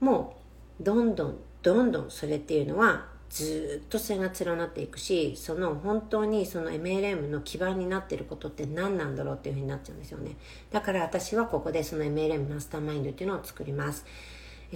[0.00, 0.36] も
[0.80, 10.36] うどんどんどんどんそれっていうのはずっと線が連なっていくしその本当にその MLM の基盤になってることって何なんだろうっていうふうになっちゃうんですよね。
[10.70, 14.04] だから私はここでその MLM マスターマインドっていうのを作ります。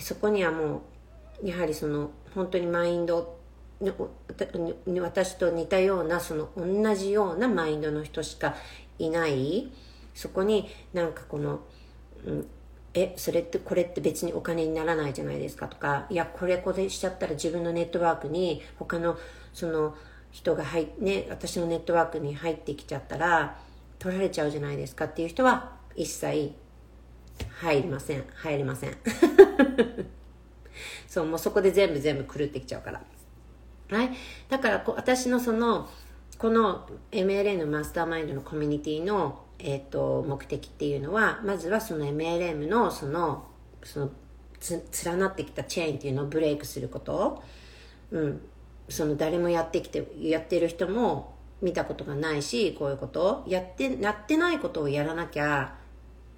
[0.01, 0.81] そこにはもう
[1.43, 3.39] やはりその本当にマインド
[5.01, 8.55] 私と似たようなその同じようなマインドの人しか
[8.99, 9.71] いない。
[10.15, 11.61] そこになんかこの、
[12.27, 12.47] うん、
[12.93, 19.17] えそれってこれって別にお金にならないじゃないですかとかいやこれこれしちゃったら自分のネットワークに他の
[19.53, 19.95] その
[20.33, 23.59] 人が入ね私のネットワークに入ってきちゃったら
[24.01, 26.53] 取られちゃうじゃないですかっていう人は一切
[27.61, 28.25] 入りません。
[28.35, 28.97] 入りません。
[31.07, 33.03] そうもうそこで全部全部狂ってきちゃうから。
[33.91, 34.11] はい。
[34.49, 35.89] だからこ私のその
[36.39, 43.45] この MLA のマスターマインドのコミュニティのえーと、目的っていうのはまずはその MLM のその
[43.83, 44.11] その
[45.05, 47.43] 連なってきたチェーンっていうのをブレイクすること、
[48.11, 48.41] うん、
[48.89, 53.45] その誰もやってきてやってる人も見たことがないしこういうこと。
[53.47, 55.75] やってやってないことをやらなきゃ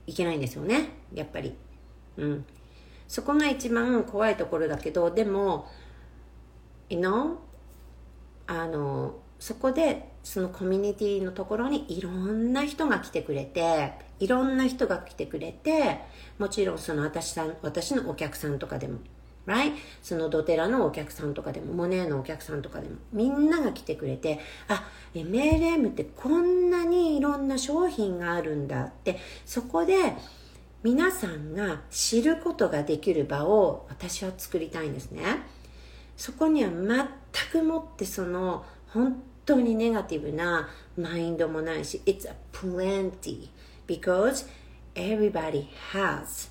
[0.07, 0.91] いけないんですよね。
[1.13, 1.55] やっぱり、
[2.17, 2.45] うん、
[3.11, 5.69] そこが一番怖いところだけどでも
[6.89, 7.39] you know
[8.47, 16.01] あのそこでそのコミュニティのところにいろんな人が来てくれて、いろんな人が来てくれて、
[16.39, 18.99] もちろんその私さん、私のお客さんとかでも、
[19.47, 19.73] right?
[20.03, 29.95] そのドテラのお客さんとかでも、モネーのお客さんとかでも、みんなが来てくれて、あ、MLM ってこんなにいろんな商品があるんだって、そこで
[30.83, 35.23] 皆さんが知ることができる場を私は作りたいんですね。
[36.17, 43.49] そこには全くもってその本当にネガティブなマインドもないし It's a plenty
[43.87, 44.47] because
[44.95, 46.51] everybody has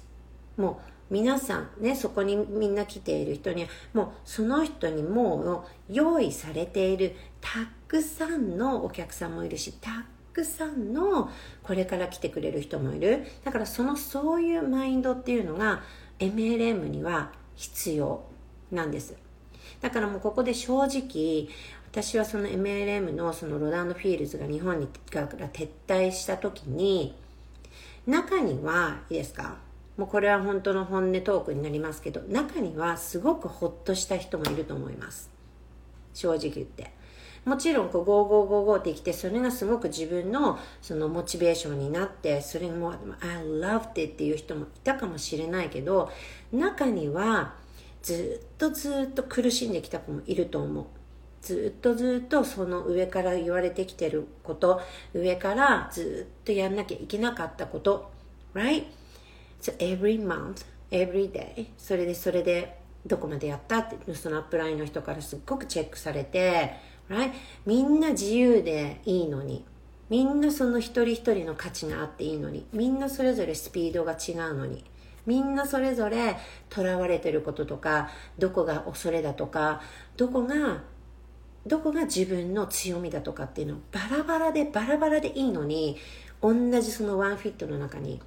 [0.57, 7.49] もう皆さんねそこにみんな来ている人にはもうその人にもう用意されているた
[7.87, 10.05] くさんのお客さんもいるした
[10.39, 11.29] くさんの
[11.63, 13.25] これから来てくれる人もいる。
[13.43, 15.81] だからそのそういうマインドっていうのが
[16.19, 18.23] MLM には必要
[18.71, 19.15] なんです。
[19.81, 21.49] だからもうここで正直
[21.91, 27.15] 私はその MLM のそのロダンド・フィールズが日本にから撤退した時に
[28.07, 29.57] 中にはいいですか？
[29.97, 35.29] もうこれは本当の本音トークになりますけど中にはすごくホッとした人もいると思います。
[36.13, 36.97] 正直言って。
[37.49, 42.97] もちろんこう5555ってきてそれがすごく自分のそのモチベーションになってそれも I
[43.43, 46.11] loved it っていう人もいたかもしれないけど
[46.51, 47.55] 中には
[48.03, 50.85] ずっとずっと苦しんできた子もいると思う。
[51.41, 54.81] ずっとずっとその上から言われてきてること
[55.13, 58.11] 上からずっとやんなきゃいけなかったこと。
[58.53, 58.85] Right?
[59.59, 66.73] So every month every day それでそれでどこまでやったってそのアップラインの人からすっごくチェックされて、
[67.09, 67.31] right?
[67.65, 69.65] みんな自由でいいのに。
[70.09, 72.65] みんなその一人一人の価値があっていいのに。
[72.73, 74.83] みんなそれぞれスピードが違うのに。
[75.25, 76.37] みんなそれぞれ
[76.73, 79.81] 囚われてることとかどこが恐れだとか
[80.17, 80.81] どこが
[81.67, 85.97] どこが自分の強みだとかっていうのバラバラでバラバラでいいのに
[86.41, 88.19] 同じそのワンフィットの中に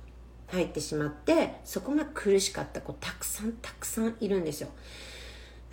[0.48, 4.68] 入ってしまってそこが苦しかった子たくさんたくさんいるんですよ。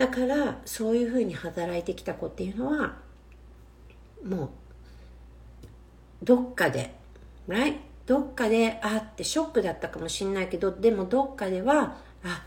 [0.00, 2.96] だからそういうふうに働いてきた子っていうのは
[4.26, 4.48] もう
[6.24, 6.94] どっかで
[7.46, 7.76] right?
[8.06, 12.46] どっかであってショックだったかもしれないけどでもどっかではあ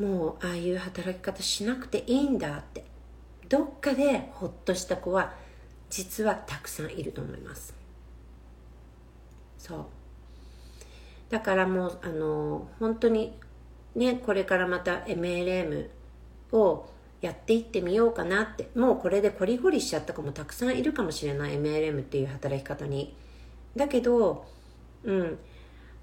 [0.00, 2.84] もうああいう働き方しなくていいんだって
[3.48, 5.34] どっかでほっとした子は
[5.90, 7.74] 実はたくさんいると思います
[9.58, 9.84] そう
[11.28, 13.36] だからもうあの本当に
[13.96, 15.88] ねこれからまた MLM
[16.54, 16.88] を
[17.20, 18.68] やっていってみようかなって。
[18.74, 21.54] もうこれでコリゴリしちゃった子もたくさんいるかもしれない。
[21.54, 23.16] MLM っていう働き方に。
[23.76, 24.46] だけど
[25.04, 25.38] うん。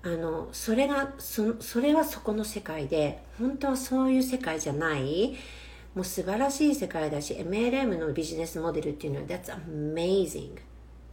[0.04, 5.36] あのそれがそそれはそこの世界で本当はそういう世界じゃない。
[5.94, 10.58] もう素晴らしい世界だし MLM のビジネスモデルっていうのは That's amazing.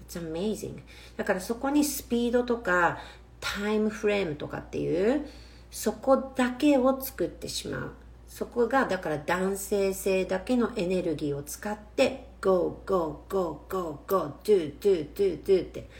[0.09, 0.81] It's amazing.
[1.17, 2.99] だからそこにスピードとか
[3.41, 5.27] タイムフレームとかっていう
[5.71, 7.93] そこだけを作ってしまう。
[8.39, 15.91] そこがだから男性性だけのエネルギーを使って Go, go, go, go, go, do, do, do, do って。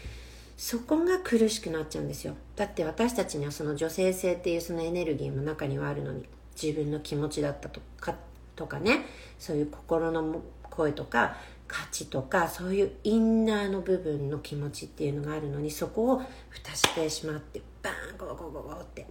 [0.57, 2.37] そこが苦しくなっちゃうんですよ。
[2.55, 8.15] だって私たちにはその女性性っていうそのエネルギーも中にはあるのに自分の気持ちだったとか
[8.55, 9.05] とかね。
[9.37, 11.35] そういう心の声とか
[11.67, 19.09] 価値とかそういうインナーの部分の気持ちっていうのがあるのにそこを蓋してしまってバーンゴーゴーゴーゴーって。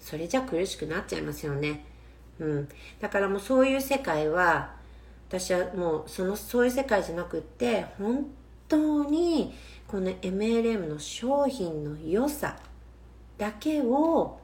[0.00, 1.92] それじゃ苦しくなっちゃいますよね。
[2.40, 2.68] うん
[3.00, 4.74] だからもうそういう世界は
[5.28, 8.26] 私はもうそのそういう世界じゃなくって本
[8.68, 9.54] 当に
[9.86, 12.56] この MLM の商品の良さ
[13.38, 14.38] だけを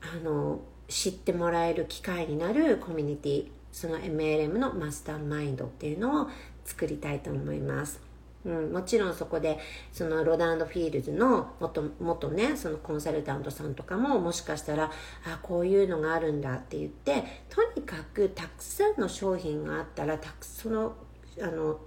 [0.00, 6.30] あの知ってもらえる機会になるコミュニティその MLM のマスターマインドっていうのを
[6.64, 8.05] 作りたいと思います。
[8.46, 9.58] うん、もちろんそこで
[9.92, 14.84] そのロダンドフィールズの元元ねそのコンサルタントさんとかももしかしたら
[15.24, 20.94] あこういうのがあるんだって言ってとにかくたくさんの商品があったらたくその
[21.42, 21.80] あの、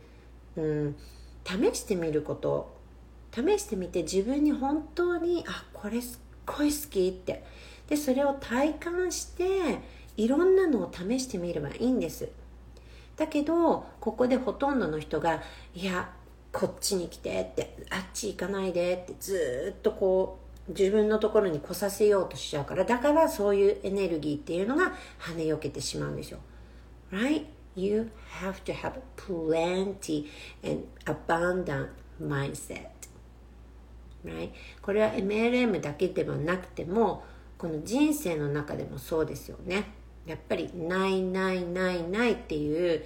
[0.58, 0.96] うん、
[1.46, 2.78] 試してみること
[3.32, 7.46] 試してみて自分に本当にあこれすっごい好きって
[7.88, 9.80] でそれを体感して
[10.18, 12.28] いろんなのを試してみればいいんです。
[13.16, 15.42] だけどここでほとんどの人が
[15.74, 16.10] いや
[16.52, 26.40] こっちに来てってあっち行かないでってずっとこう自分のところに来させようとしちゃうからだからそういうエネルギーっていうのが跳ねよけてしまうんですよ。
[27.12, 27.46] Right?
[27.76, 30.26] You have to have plenty
[30.64, 31.90] and abundant
[32.22, 32.90] mindset.
[34.26, 34.52] Right?
[34.82, 37.24] これは MLM だけではなくても
[37.58, 39.86] この人生の中でもそうですよね。
[40.26, 43.04] やっぱりないないないないっていう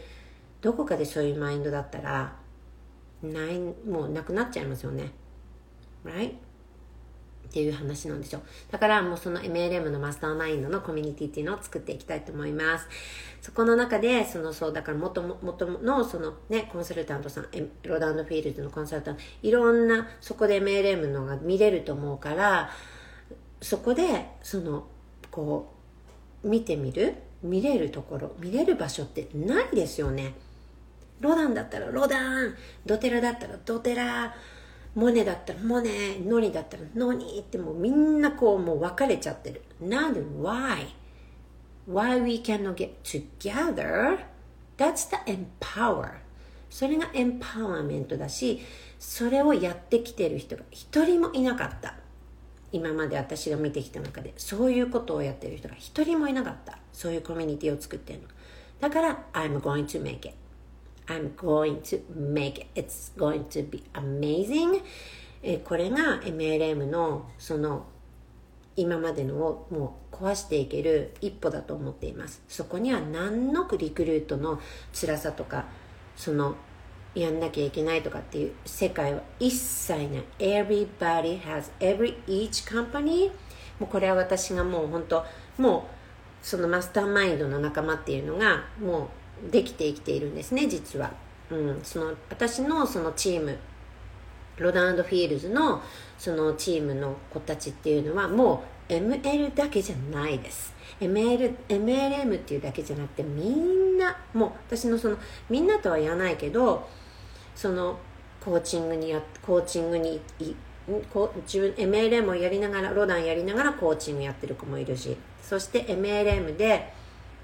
[0.61, 2.35] どこかでそういうマインドだったら
[3.23, 5.11] ないもうなくなっちゃいますよね。
[6.05, 6.31] Right?
[6.31, 8.41] っていう話なんですよ。
[8.71, 12.87] だからもうその MLM のマスターマインドのコミュニティっていうのを作っていきたいと思います。
[13.41, 17.47] そこの中でそのそうだから元元のそのねコンサルタントさん
[17.83, 22.71] ロダンドフィールズのコンサルタントいろんなそこで MLM のが見れると思うから
[23.61, 24.87] そこでその
[25.29, 25.71] こ
[26.43, 27.15] う見てみる？
[27.43, 30.33] 見れるところ見れる場所ってないですよね。
[31.19, 32.55] ロダンだったらロダン。
[32.85, 34.35] ドテラだったらドテラ。
[34.95, 36.19] モネだったらモネ。
[36.19, 39.61] ノニだったらノニってもうみんなこうもう分かれちゃってる。
[39.81, 40.87] なんで why?
[41.87, 44.19] why we cannot get together?
[44.77, 46.11] that's the empower.
[46.69, 48.61] それがエンパワーメントだし
[48.99, 51.95] それをやってきてる人が一人もいなかった。
[52.71, 56.79] 今まで私が見てきた中でそういうことをやってる人が一人もいなかった。
[56.91, 58.27] そういうコミュニティを作ってるの。
[58.79, 60.42] だから I'm going to make it.
[61.07, 62.67] I'm going to make it.
[62.75, 64.81] It's going to be amazing.
[65.41, 67.85] えこれが MLM のその
[68.75, 72.41] 今までのをもう壊していける一歩だと思っています。
[72.47, 74.59] そこには何のリクルートの
[74.93, 75.65] 辛さとか
[76.15, 76.55] その
[77.13, 80.23] やんなきゃいけないとかっていう世界は一切ない。
[80.39, 83.31] Everybody has every each company.
[83.79, 85.25] もうこれは私がもう本当
[85.57, 85.87] も
[86.41, 89.07] うそのマスターマインドの仲間っていうのがもう
[89.51, 91.11] できて生きているんですね実は、
[91.49, 93.57] うん、その私のそのチーム
[94.57, 95.81] ロダンドフィールズの
[96.17, 100.73] そのチームの子たちっていうのはもう ML だけじゃないです。
[100.99, 105.17] ML MLM っていうだけじゃなくてみんなもう私のその
[105.49, 106.87] みんなとは言わないけど
[107.55, 107.97] その
[108.43, 110.21] コーチングにやコーチングに
[111.11, 116.93] こ自分 MLM をやりながらロダンやりながらコーチングやってる子もいるしそして MLM で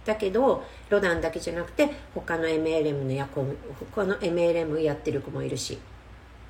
[0.06, 3.42] だけどロダンだけじゃなくて他の MLM の役
[3.92, 5.78] 他の MLM やってる子もいるし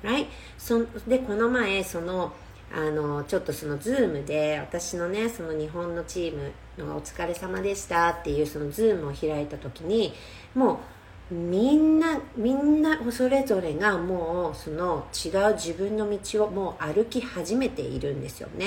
[0.02, 0.26] right?
[0.58, 2.32] そでこの前その
[2.72, 10.12] あのちょっとそのズームで私のねその日本のチームのお疲れ様でしたっていうそのズームを開いた時に
[10.54, 18.66] もうみんなみんなそれぞれがもうその違う自分の道をもう歩き始めているんですよね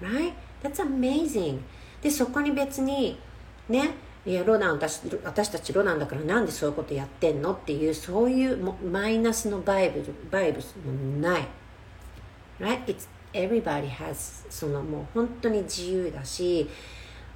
[0.00, 0.34] Right?
[0.62, 1.60] That's amazing
[2.06, 3.18] でそこに別に
[3.68, 3.90] ね
[4.24, 7.52] いやロナン私私たちロナンだからなんでそういうことやってんの？
[7.52, 8.56] っていうそういう
[8.88, 11.48] マイナスのバイブルバイブスもない
[12.60, 12.84] right?
[12.84, 16.70] It's everybody has そのもう本当に自由だし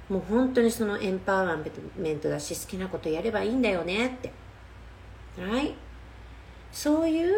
[0.07, 4.07] もう本当にそのエンパワーメントだし好きなことやればいいんだよね？
[4.07, 4.31] って
[5.37, 5.73] right?
[6.71, 7.33] そういう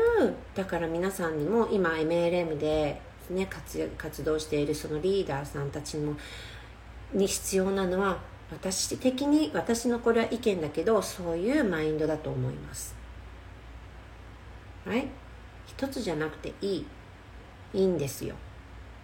[0.53, 6.15] だから皆さんにも今 MLM で、ね、活活動しているそのリーダーさんたちにも
[7.13, 8.19] に必要なのは
[8.51, 12.95] 私的に私のこれは意見だけどそういうマインドだと思います。
[14.85, 15.07] Right?
[15.65, 16.85] 一つじゃなくていい。
[17.73, 18.35] いいんですよ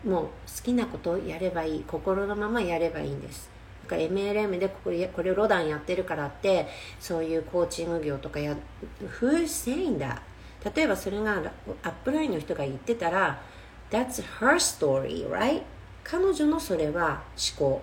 [0.05, 0.29] もう好
[0.63, 3.49] きなことをやればいい心のままやればいいんです
[3.87, 6.67] か MLM でこれこれをロダンやってるからって
[6.99, 8.55] そういうコーチング業とかや
[9.19, 10.19] Who's saying that?
[10.75, 11.41] 例えばそれが
[11.83, 13.41] アップラインの人が言ってたら
[13.89, 15.63] That's her story, right?
[16.03, 17.23] 彼女のそれは
[17.57, 17.81] 思考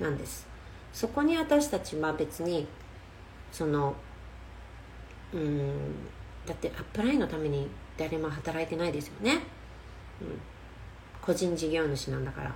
[0.00, 0.46] なんです。
[0.92, 2.66] そこに私たちは別に
[3.50, 3.94] その
[5.32, 5.94] うん
[6.46, 9.32] だってアップラインのために誰も働いてないですよね。
[10.20, 10.40] うん、
[11.20, 12.54] 個人事業主なんだから。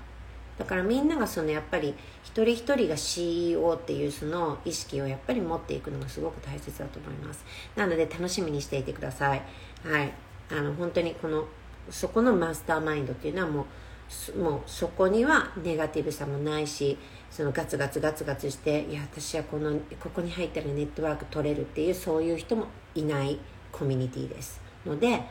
[0.59, 7.45] だからみんながそのやっぱり一人一人が CEO っていうその意識をやっぱり持っていくのがすごく大切だと思います。
[7.77, 9.43] なので楽しみにしていてください。
[9.85, 10.13] はい。
[10.51, 11.47] あの本当にこの
[11.91, 16.99] そこのマスターマインドっていうのはもうもうそこにはネガティブさもないし
[17.31, 23.39] そのガツガツガツガツしていや私はこのここに入ったらネットワーク取れるっていうそういう人もいない
[23.71, 24.61] コミュニティです。
[24.87, 25.23] ので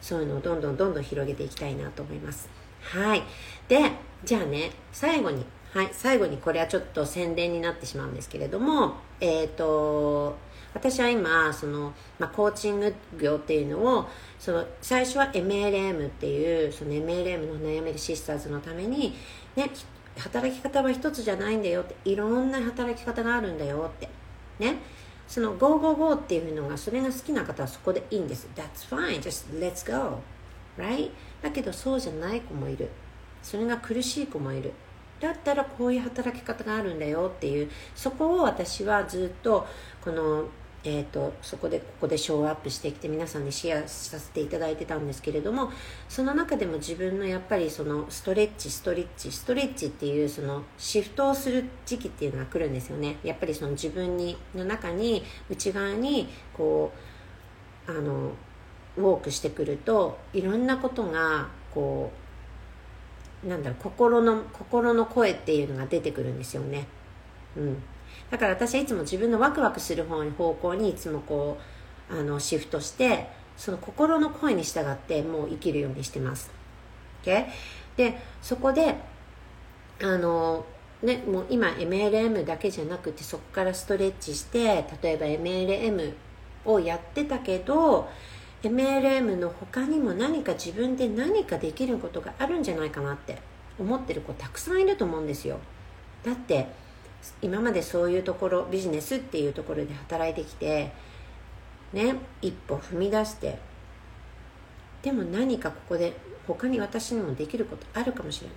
[0.00, 2.48] そういうのをどんどんどんどん広げていきたいなと思います。
[2.80, 3.22] はい。
[3.68, 3.90] で
[4.24, 10.36] じゃあね最後にはい最後にこれはちょっと宣伝になってしまうんですけれどもえっ、ー、と
[10.74, 14.06] 私は今その、まあ、コーチング業っていうのを
[14.38, 19.14] その最初は MLM っていうその MLM の悩めるシスターズのために、
[19.56, 19.70] ね、
[20.16, 24.08] 働き方は一つじゃないんだよっていろんな働き方があるんだよって。
[24.58, 24.76] ね。
[25.28, 28.48] その Go Go Go っていうのがそれが好きな方はそこでいいんです。
[28.54, 29.20] That's fine.
[29.20, 30.18] Just let's go.
[30.78, 31.10] Right?
[31.42, 32.90] だけどそうじゃない子もいる。
[33.42, 34.72] それが苦しい子もいる。
[35.20, 37.70] だったらこういう働き方があるんだよっていう。
[37.94, 39.66] そこを私はずっと
[40.02, 40.44] この
[40.88, 45.72] えーと、そこでここでショーアップしてきて皆さんにシェアさせていただいてたんですけれども
[46.08, 53.16] その中でも自分のやっぱりそのストレッチストレッチストレッチっていうそのシフトをする時期っていうのが来るんですよね。
[53.24, 56.92] やっぱりその自分にの中に内側にこ
[57.88, 58.30] うあの
[58.96, 62.12] ウォークしてくるといろんなことがこ
[63.44, 66.86] うなんだろう心の心の声っていうのが出てくるんですよね。
[67.56, 67.82] うん。
[68.30, 71.58] だから私はいつも自分のワクワクする方に方向にいつもこ
[72.10, 76.50] うあのシフトしてその心の声に従ってもう生きるようにしてます。
[77.22, 77.46] Okay?
[77.96, 78.96] でそこで
[80.02, 80.64] あの
[81.02, 86.14] ね、もう今 MLM だけじゃなくてそこからストレッチして例えば MLM
[86.64, 88.08] をやってたけど
[88.62, 93.38] MLM の他にも何か自分で何かできることがあるんじゃないかなって
[93.78, 95.58] 思ってる子たくさんいると思うんですよ
[96.24, 96.66] だって
[97.42, 100.92] 今までそういうところビジネスっていうところで働いてきて
[101.92, 103.58] ね一歩踏み出して
[105.02, 106.16] でも何かここで
[106.46, 108.56] 他に私にもできることあるかもしれない。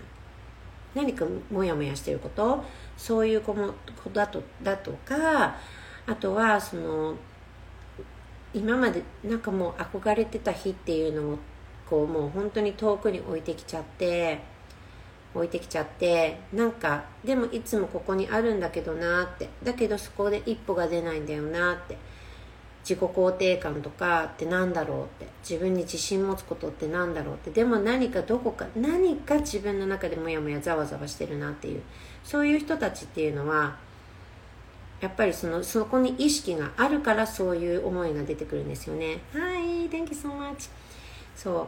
[0.95, 2.63] 何かモヤモヤしてること？
[2.97, 3.55] そういうこ
[4.03, 5.55] とだとだとか
[6.07, 7.15] あとはその
[8.53, 11.39] 今までなんかもう憧れてた日っていうのを
[11.88, 14.39] こうもう本当に遠くに置いてきちゃって
[15.39, 21.97] 置いてきちゃってなんかでもいつもここにあるんだけどなってだけどそこで一歩が出ないんだよなって
[22.83, 31.81] 自己肯定感とかってなんだろうって自分に自信持つことってなんだろうってでも何かどこか何か自分の中でモヤモヤざわざわしてるなっていう
[32.23, 33.77] そういう人たちっていうのは
[35.01, 39.19] やっぱりそのそこに意識があるからそういう思いが出てくるんですよね。
[39.33, 40.69] はい thank you so much
[41.35, 41.67] そ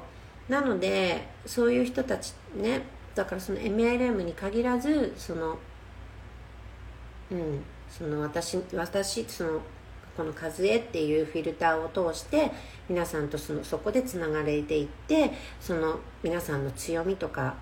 [0.49, 0.51] う。
[0.51, 2.81] なのでそういう人たちね
[3.15, 5.57] だからその MLM に限らずその
[7.31, 9.61] うんその私私その
[10.15, 12.51] この「数え」っていうフィルターを通して
[12.89, 17.55] 皆さんとそのそこでつながれていってその皆さんの強みとか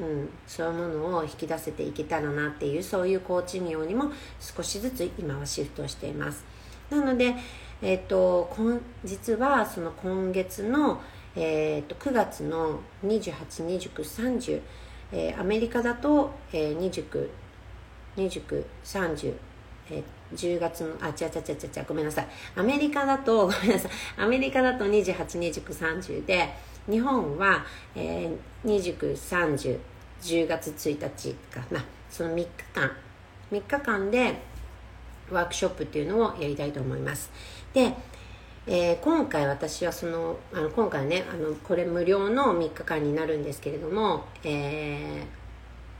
[0.00, 6.44] うん、そういうものを引き出せていけたらなっていうそういうコーチ業にも少しずつ今はシフトしています。
[6.90, 7.34] なので、
[7.80, 11.00] えーと、と実はその今月の、
[11.36, 14.60] えーと、9月の282930、
[15.16, 16.90] えー、アメリカだと、えー、
[18.16, 19.34] 2930、
[19.90, 22.26] えー、10月のあ違う違う違う違うごめんなさい。
[22.56, 23.90] アメリカだと ごめんなさい。
[24.18, 26.52] アメリカだと282930で
[26.90, 29.78] 日本は、えー、2930
[30.20, 31.64] 10月1日か。
[31.70, 32.90] なその3日間。
[33.52, 34.34] 3日間で
[35.30, 37.30] ワークショップっていうのをやりたいと思います。
[37.72, 37.94] で、
[38.66, 45.26] えー、今回私はそのあの今回ねあのこれ無料の3日間になるんですけれども、え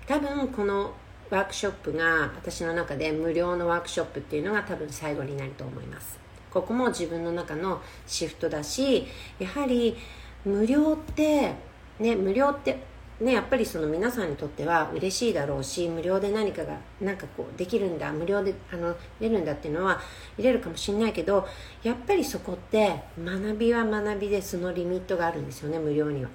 [0.07, 0.95] ー、多分この
[1.29, 6.19] ワークショップが私の中で無料のワークショップっていうのが多分最後になると思います。
[6.51, 9.07] ここも自分の中のシフトだし
[9.39, 9.97] やはり
[10.45, 11.53] 無料って
[11.99, 12.79] ね無料って
[13.21, 20.01] ねやっぱりその皆さんにとっては嬉しいだろうし無料で何かがなんかこうできるんだ無料であの出るんだっていうのは
[20.37, 21.47] 入れるかもしれないけど
[21.83, 26.31] やっぱりそこって学びは学びでそのリミットがあるんですよね無料には。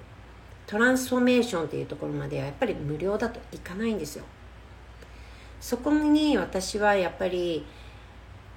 [0.66, 4.24] トランスフォーメーションっていうところまではやっぱり無料だといかないんですよ。
[5.60, 7.66] そこに私はやっぱり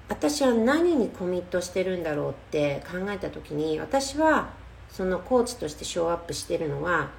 [0.08, 4.50] 私は何にコミットしてるんだろうって考えた時に私は
[4.88, 7.10] そのコーチとしてショーアップしてるのは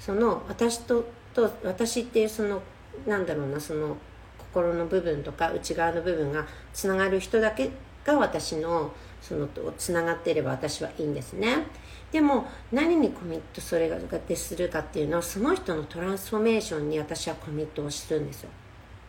[0.00, 2.60] その私とと私っていうその
[3.06, 3.96] なんだろうなその
[4.38, 7.70] 心の部分とか内側の部分がつながる人だけ
[8.04, 11.66] が私のそのつながっていれば私はいいんですね。
[12.10, 13.96] でも何にコミットそれが
[14.34, 18.50] するかっていうのはその人のトランスフォーメーションに私はコミットをするんですよ。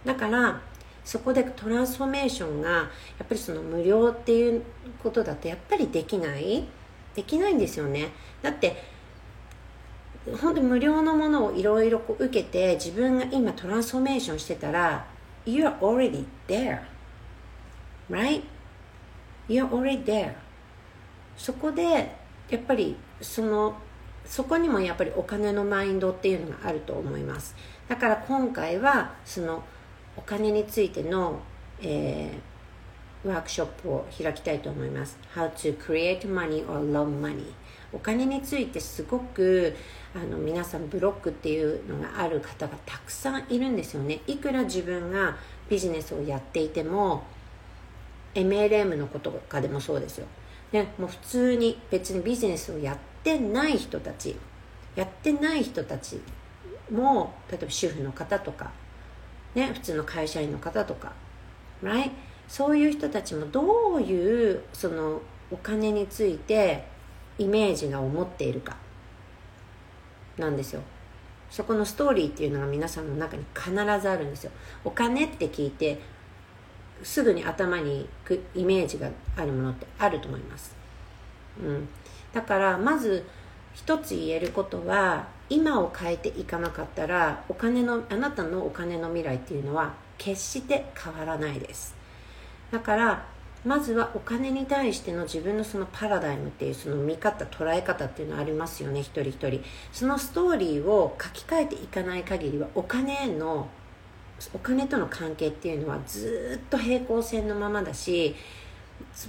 [0.06, 0.62] だから
[1.04, 2.84] そこでトランスフォーメーションがや
[3.24, 4.62] っぱりその無料っていう
[5.02, 6.68] ことだとやっぱりできない。
[7.16, 8.10] できないんですよね。
[8.42, 8.91] だって
[10.40, 15.06] 本当無料のものをいろいろ受けて自分が今トランスフォーメーションしてたら
[15.46, 16.82] You're already there.
[18.10, 18.44] Right?
[19.50, 20.34] You're already there.
[21.36, 22.16] そこで
[22.50, 23.76] やっぱりその
[24.26, 27.56] そこにもやっぱりお金のマインドっていうのがあると思います。
[27.88, 29.64] だから今回はその
[30.16, 31.40] お金についての、
[31.82, 32.52] えー
[33.24, 35.18] ワークショップを開きたいと思います。
[35.36, 37.54] How to create money or love money.
[37.94, 39.76] お金についてすごく
[40.16, 45.38] あの皆さんブロックっていうのがある方がたくさんいるんですよねいくら自分が
[45.70, 47.24] ビジネスをやっていても
[48.34, 50.28] MLM のことかでもそうですよ、
[50.72, 54.36] ね、もう普通に別にビジネスをやってない人たち
[54.96, 56.22] やってない人たち
[56.90, 58.72] も例えば主婦の方とか、
[59.56, 61.14] ね、普通の会社員の方とか
[61.82, 62.12] right?
[62.48, 65.22] そういう人たちもどういうその
[65.52, 66.86] お金について
[67.42, 68.76] イメージが思っているか。
[70.38, 70.82] なんですよ。
[71.50, 74.52] そこのストーリーっていうのが皆さんの中に必ずあるんですよ。
[74.86, 76.00] お金って聞いて
[77.04, 80.76] すぐに頭にくイメージがあるものってあると思います、
[81.60, 81.88] うん、
[82.34, 83.26] だからまず
[83.74, 91.96] 一つ言えることは今を変えていかなかったらお金のあなたのお金の未来っていうのは決して変わらないです。
[92.72, 93.26] だから
[93.64, 99.64] まずはお金に対しての自分のそのパラダイムっていうその見方捉え方っていうのはありますよね一人一人。
[99.92, 103.70] そのストーリーを書き換えていかない限りはお金の
[104.54, 108.36] お金との関係っていうのはずっと平行線のままだし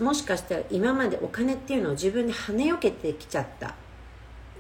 [0.01, 3.75] もしかしたら今までお金っていうのを自分で跳ねよけてきちゃった。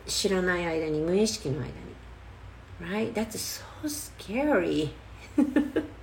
[0.07, 1.73] 知らない間に無意識の間に。
[2.81, 3.13] Right?
[3.15, 4.91] That's so scary.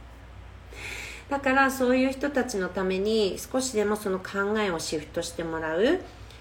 [1.29, 5.99] だからそういう人たちのために少しでもその考えをシフトしてもらう。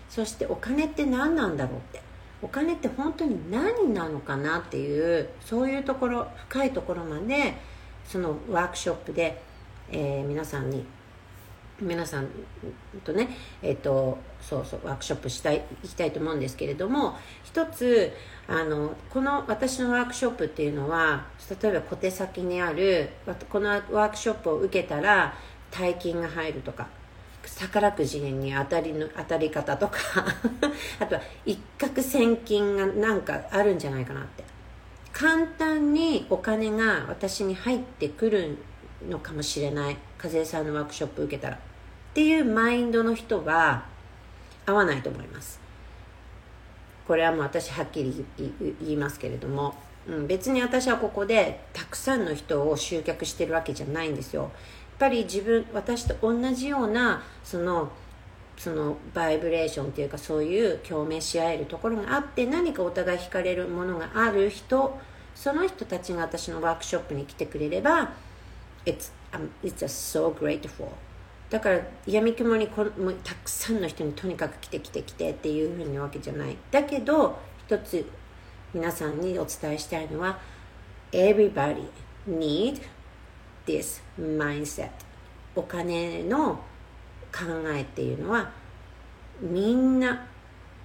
[0.08, 2.00] そしてお金って何なんだろうって。
[2.40, 7.54] お金って本当に何なのかなっていうそういうところ深いところまで
[8.06, 9.42] そのワークショップで、
[9.90, 10.84] えー、皆さんに
[11.80, 12.28] 皆さん
[13.04, 13.28] とね、
[13.62, 18.12] えっ、と、そうそう、ワークショップしたい、行きたいと思うんですけれども、一つ、
[18.48, 21.26] あの、この私のワークショップっていうのは、
[21.62, 23.10] 例えば小手先にある、
[23.48, 25.34] このワークショップを受けたら、
[25.70, 26.88] 大金が入るとか、
[27.56, 29.98] 宝くじに当たりの当たり方とか
[31.00, 34.44] あとは一攫千金がなんかあるんじゃないかなって。
[35.12, 38.56] 簡単にお金が私に入ってくる
[39.08, 39.96] のかもしれない。
[40.22, 41.58] 和江さんのワークショップ受けたら。
[42.10, 43.84] っていうマインドの人は
[44.66, 45.60] 合わないと思います。
[47.06, 48.24] これはもう私はっきり
[48.80, 49.74] 言いますけれども、
[50.06, 54.42] うん、別に私はここでたくさんの人を集客してるわけじゃないんですよ。
[54.42, 54.50] やっ
[54.98, 57.90] ぱり自分私と同じようなその
[58.56, 64.98] そのバイブレーションっていうかそういう共鳴し合えるところがあって何かお互い惹かれるものがある人
[65.36, 68.10] その人たちが私のワークショップに来てくれれば
[68.84, 70.92] It's, um, it's a so grateful.
[71.50, 76.56] だから闇雲にこもたくさんの人にとにかく来て来て来てっていうふうにわけじゃない。
[76.70, 78.06] だけど一つ
[78.74, 80.38] 皆さんにお伝えしたいのは
[81.12, 81.88] Everybody
[82.28, 82.82] need
[83.66, 84.90] this mindset
[85.54, 86.56] お金の
[87.32, 87.44] 考
[87.74, 88.50] えっていうのは
[89.40, 90.26] みんな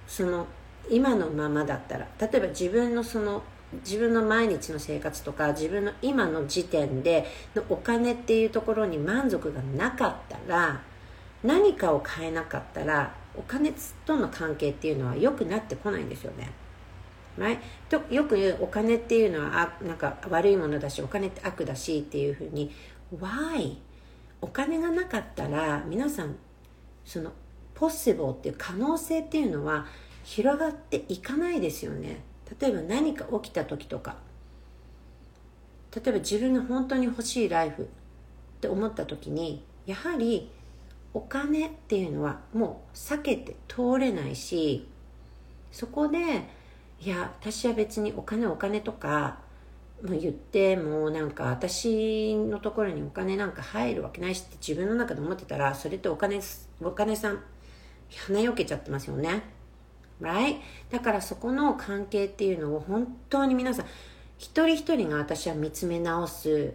[0.06, 0.46] その
[0.90, 3.42] 今のままだったら例えば自分のその
[3.84, 10.80] 自分の毎日の生活とか自分の今の時点でのお金っていうところに満足がなかったら
[11.42, 13.72] 何かを変えなかったらお金
[14.06, 16.50] との関係っていうのは良くなってこないんですよね。
[17.38, 17.58] はい
[17.88, 22.70] とよく言うお金っていうのはあなんか悪いものだしお金って悪だしっていうふうに
[23.16, 23.76] Why?
[24.40, 26.36] お金がなかったら皆さん
[27.04, 27.32] その
[27.74, 29.86] possible っていう可能性っていうのは
[30.22, 32.22] 広がっていかないですよね。
[32.60, 34.16] 例えば何か起きた時とか
[35.94, 37.86] 例えば自分の本当に欲しいライフっ
[38.60, 40.50] て思った時にやはり
[41.12, 44.88] お金っていうのはもう避けて通れないし
[45.70, 46.18] そこで
[47.00, 49.38] いや私は別にお金お金とか
[50.02, 56.40] 言ってもうなんか私のところにお金なんか入るわけないしって自分の中で思ってたらそれってお金
[56.82, 57.40] お金さん
[58.26, 59.53] 鼻よけちゃってますよね。
[60.20, 60.58] Right?
[60.90, 63.86] だからそこの関係っていうのを本当に皆さん
[64.38, 66.74] 一人一人が私は見つめ直す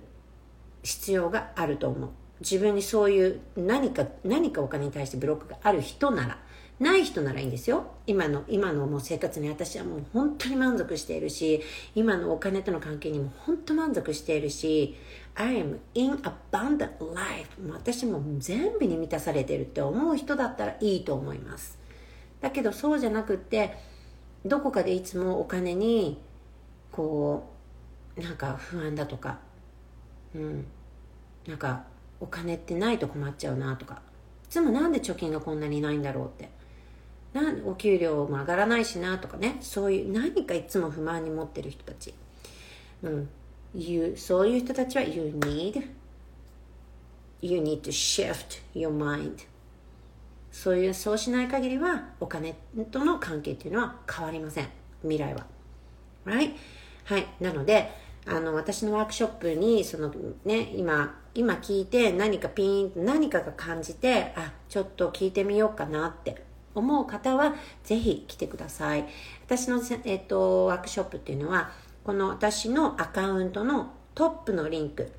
[0.83, 2.09] 必要があると思う。
[2.41, 6.37] 自分にそういう何か何かお金に対してブロックがある人なら
[6.79, 7.87] ない人ならいいんですよ。
[8.07, 11.61] 今の今のもう生活に私はもう本当に満足しているし
[11.93, 14.95] 今のお金との関係にも本当満足しているし
[15.35, 21.78] I am in abundant life 私も全部に満たされてるって思う人だったらいいと思います。
[22.41, 23.77] だけどそうじゃなくって
[24.45, 26.21] どこかでいつもお金に
[26.91, 27.49] こ
[28.17, 29.39] うなんか不安だとか
[30.35, 30.65] うん。
[31.47, 31.83] なんか
[32.19, 34.01] お金ってないと困っちゃうなとか。
[34.45, 36.49] いつもなんで貯金がこんなにないんだろうって。
[37.33, 39.57] なんお給料も上がらないしなとかね。
[39.61, 42.13] そういう何かいつも不満に持ってる人たち、
[43.03, 43.29] うん、
[43.75, 45.87] you, そういう人たちは you need
[47.41, 49.45] you need to shift your mind
[50.60, 52.53] そういうそうしない限りはお金
[52.91, 54.68] との関係っていうのは変わりません。
[55.03, 55.45] 未来は。
[56.26, 56.53] はい
[57.05, 57.26] はい。
[57.39, 57.89] なので
[58.26, 66.43] あの私のワークショップにそのね今今聞いて何かピーン何かが感じてあちょっと聞いてみようかなって。
[66.76, 69.05] 思う方はぜひ来てください。
[69.45, 71.72] 私の、えっと、ワークショップっていうのは
[72.03, 75.10] この私のアカウントのトップのリンク。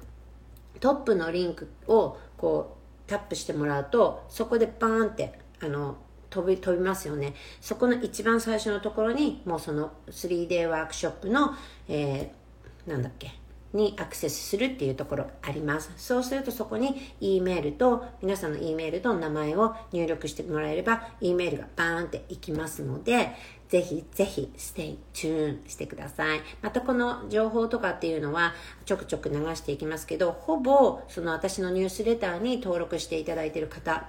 [0.81, 2.80] トップのリンクをこう
[3.11, 5.97] タップしてもらうとそこでバーンってあの
[6.31, 7.35] 飛び飛びますよね。
[7.61, 11.55] そこの一番最初のところにもうその 3D ワークショップの、
[11.89, 13.33] えー、なんだっけ
[13.73, 15.93] にアクセスするっていうところあります。
[15.97, 23.35] そうするとそこに E メールと皆さんの E メールと名前を入力してもらえれば E メールがバーンっていきますので
[23.71, 26.41] ぜひぜひ stay tuned してください。
[26.61, 28.53] またこの情報とかっていうのは
[28.85, 34.09] ちょくちょく流していきますけど、ほぼその私のニュースレターに登録していただいている方、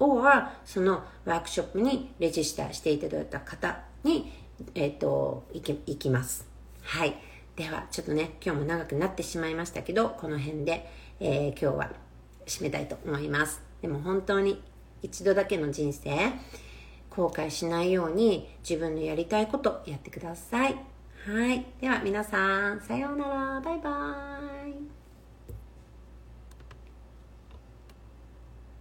[0.00, 4.32] or そのワークショップにレジスターしていただいた方に、
[4.74, 6.44] えっ、ー、と、行き、行きます。
[6.82, 7.16] はい。
[7.54, 10.90] では、ちょっとね、今日も長くなってしまいましたけど、この辺で、
[11.20, 11.90] えー、今日は
[12.46, 13.62] 締めたいと思います。
[13.80, 14.60] でも本当に
[15.02, 16.32] 一度だけの人生、
[17.10, 20.74] 後悔しないように自分のやりたいことやってください。
[21.26, 21.66] はい。
[21.80, 23.60] では皆さん、さようなら。
[23.60, 24.57] バイバーイ。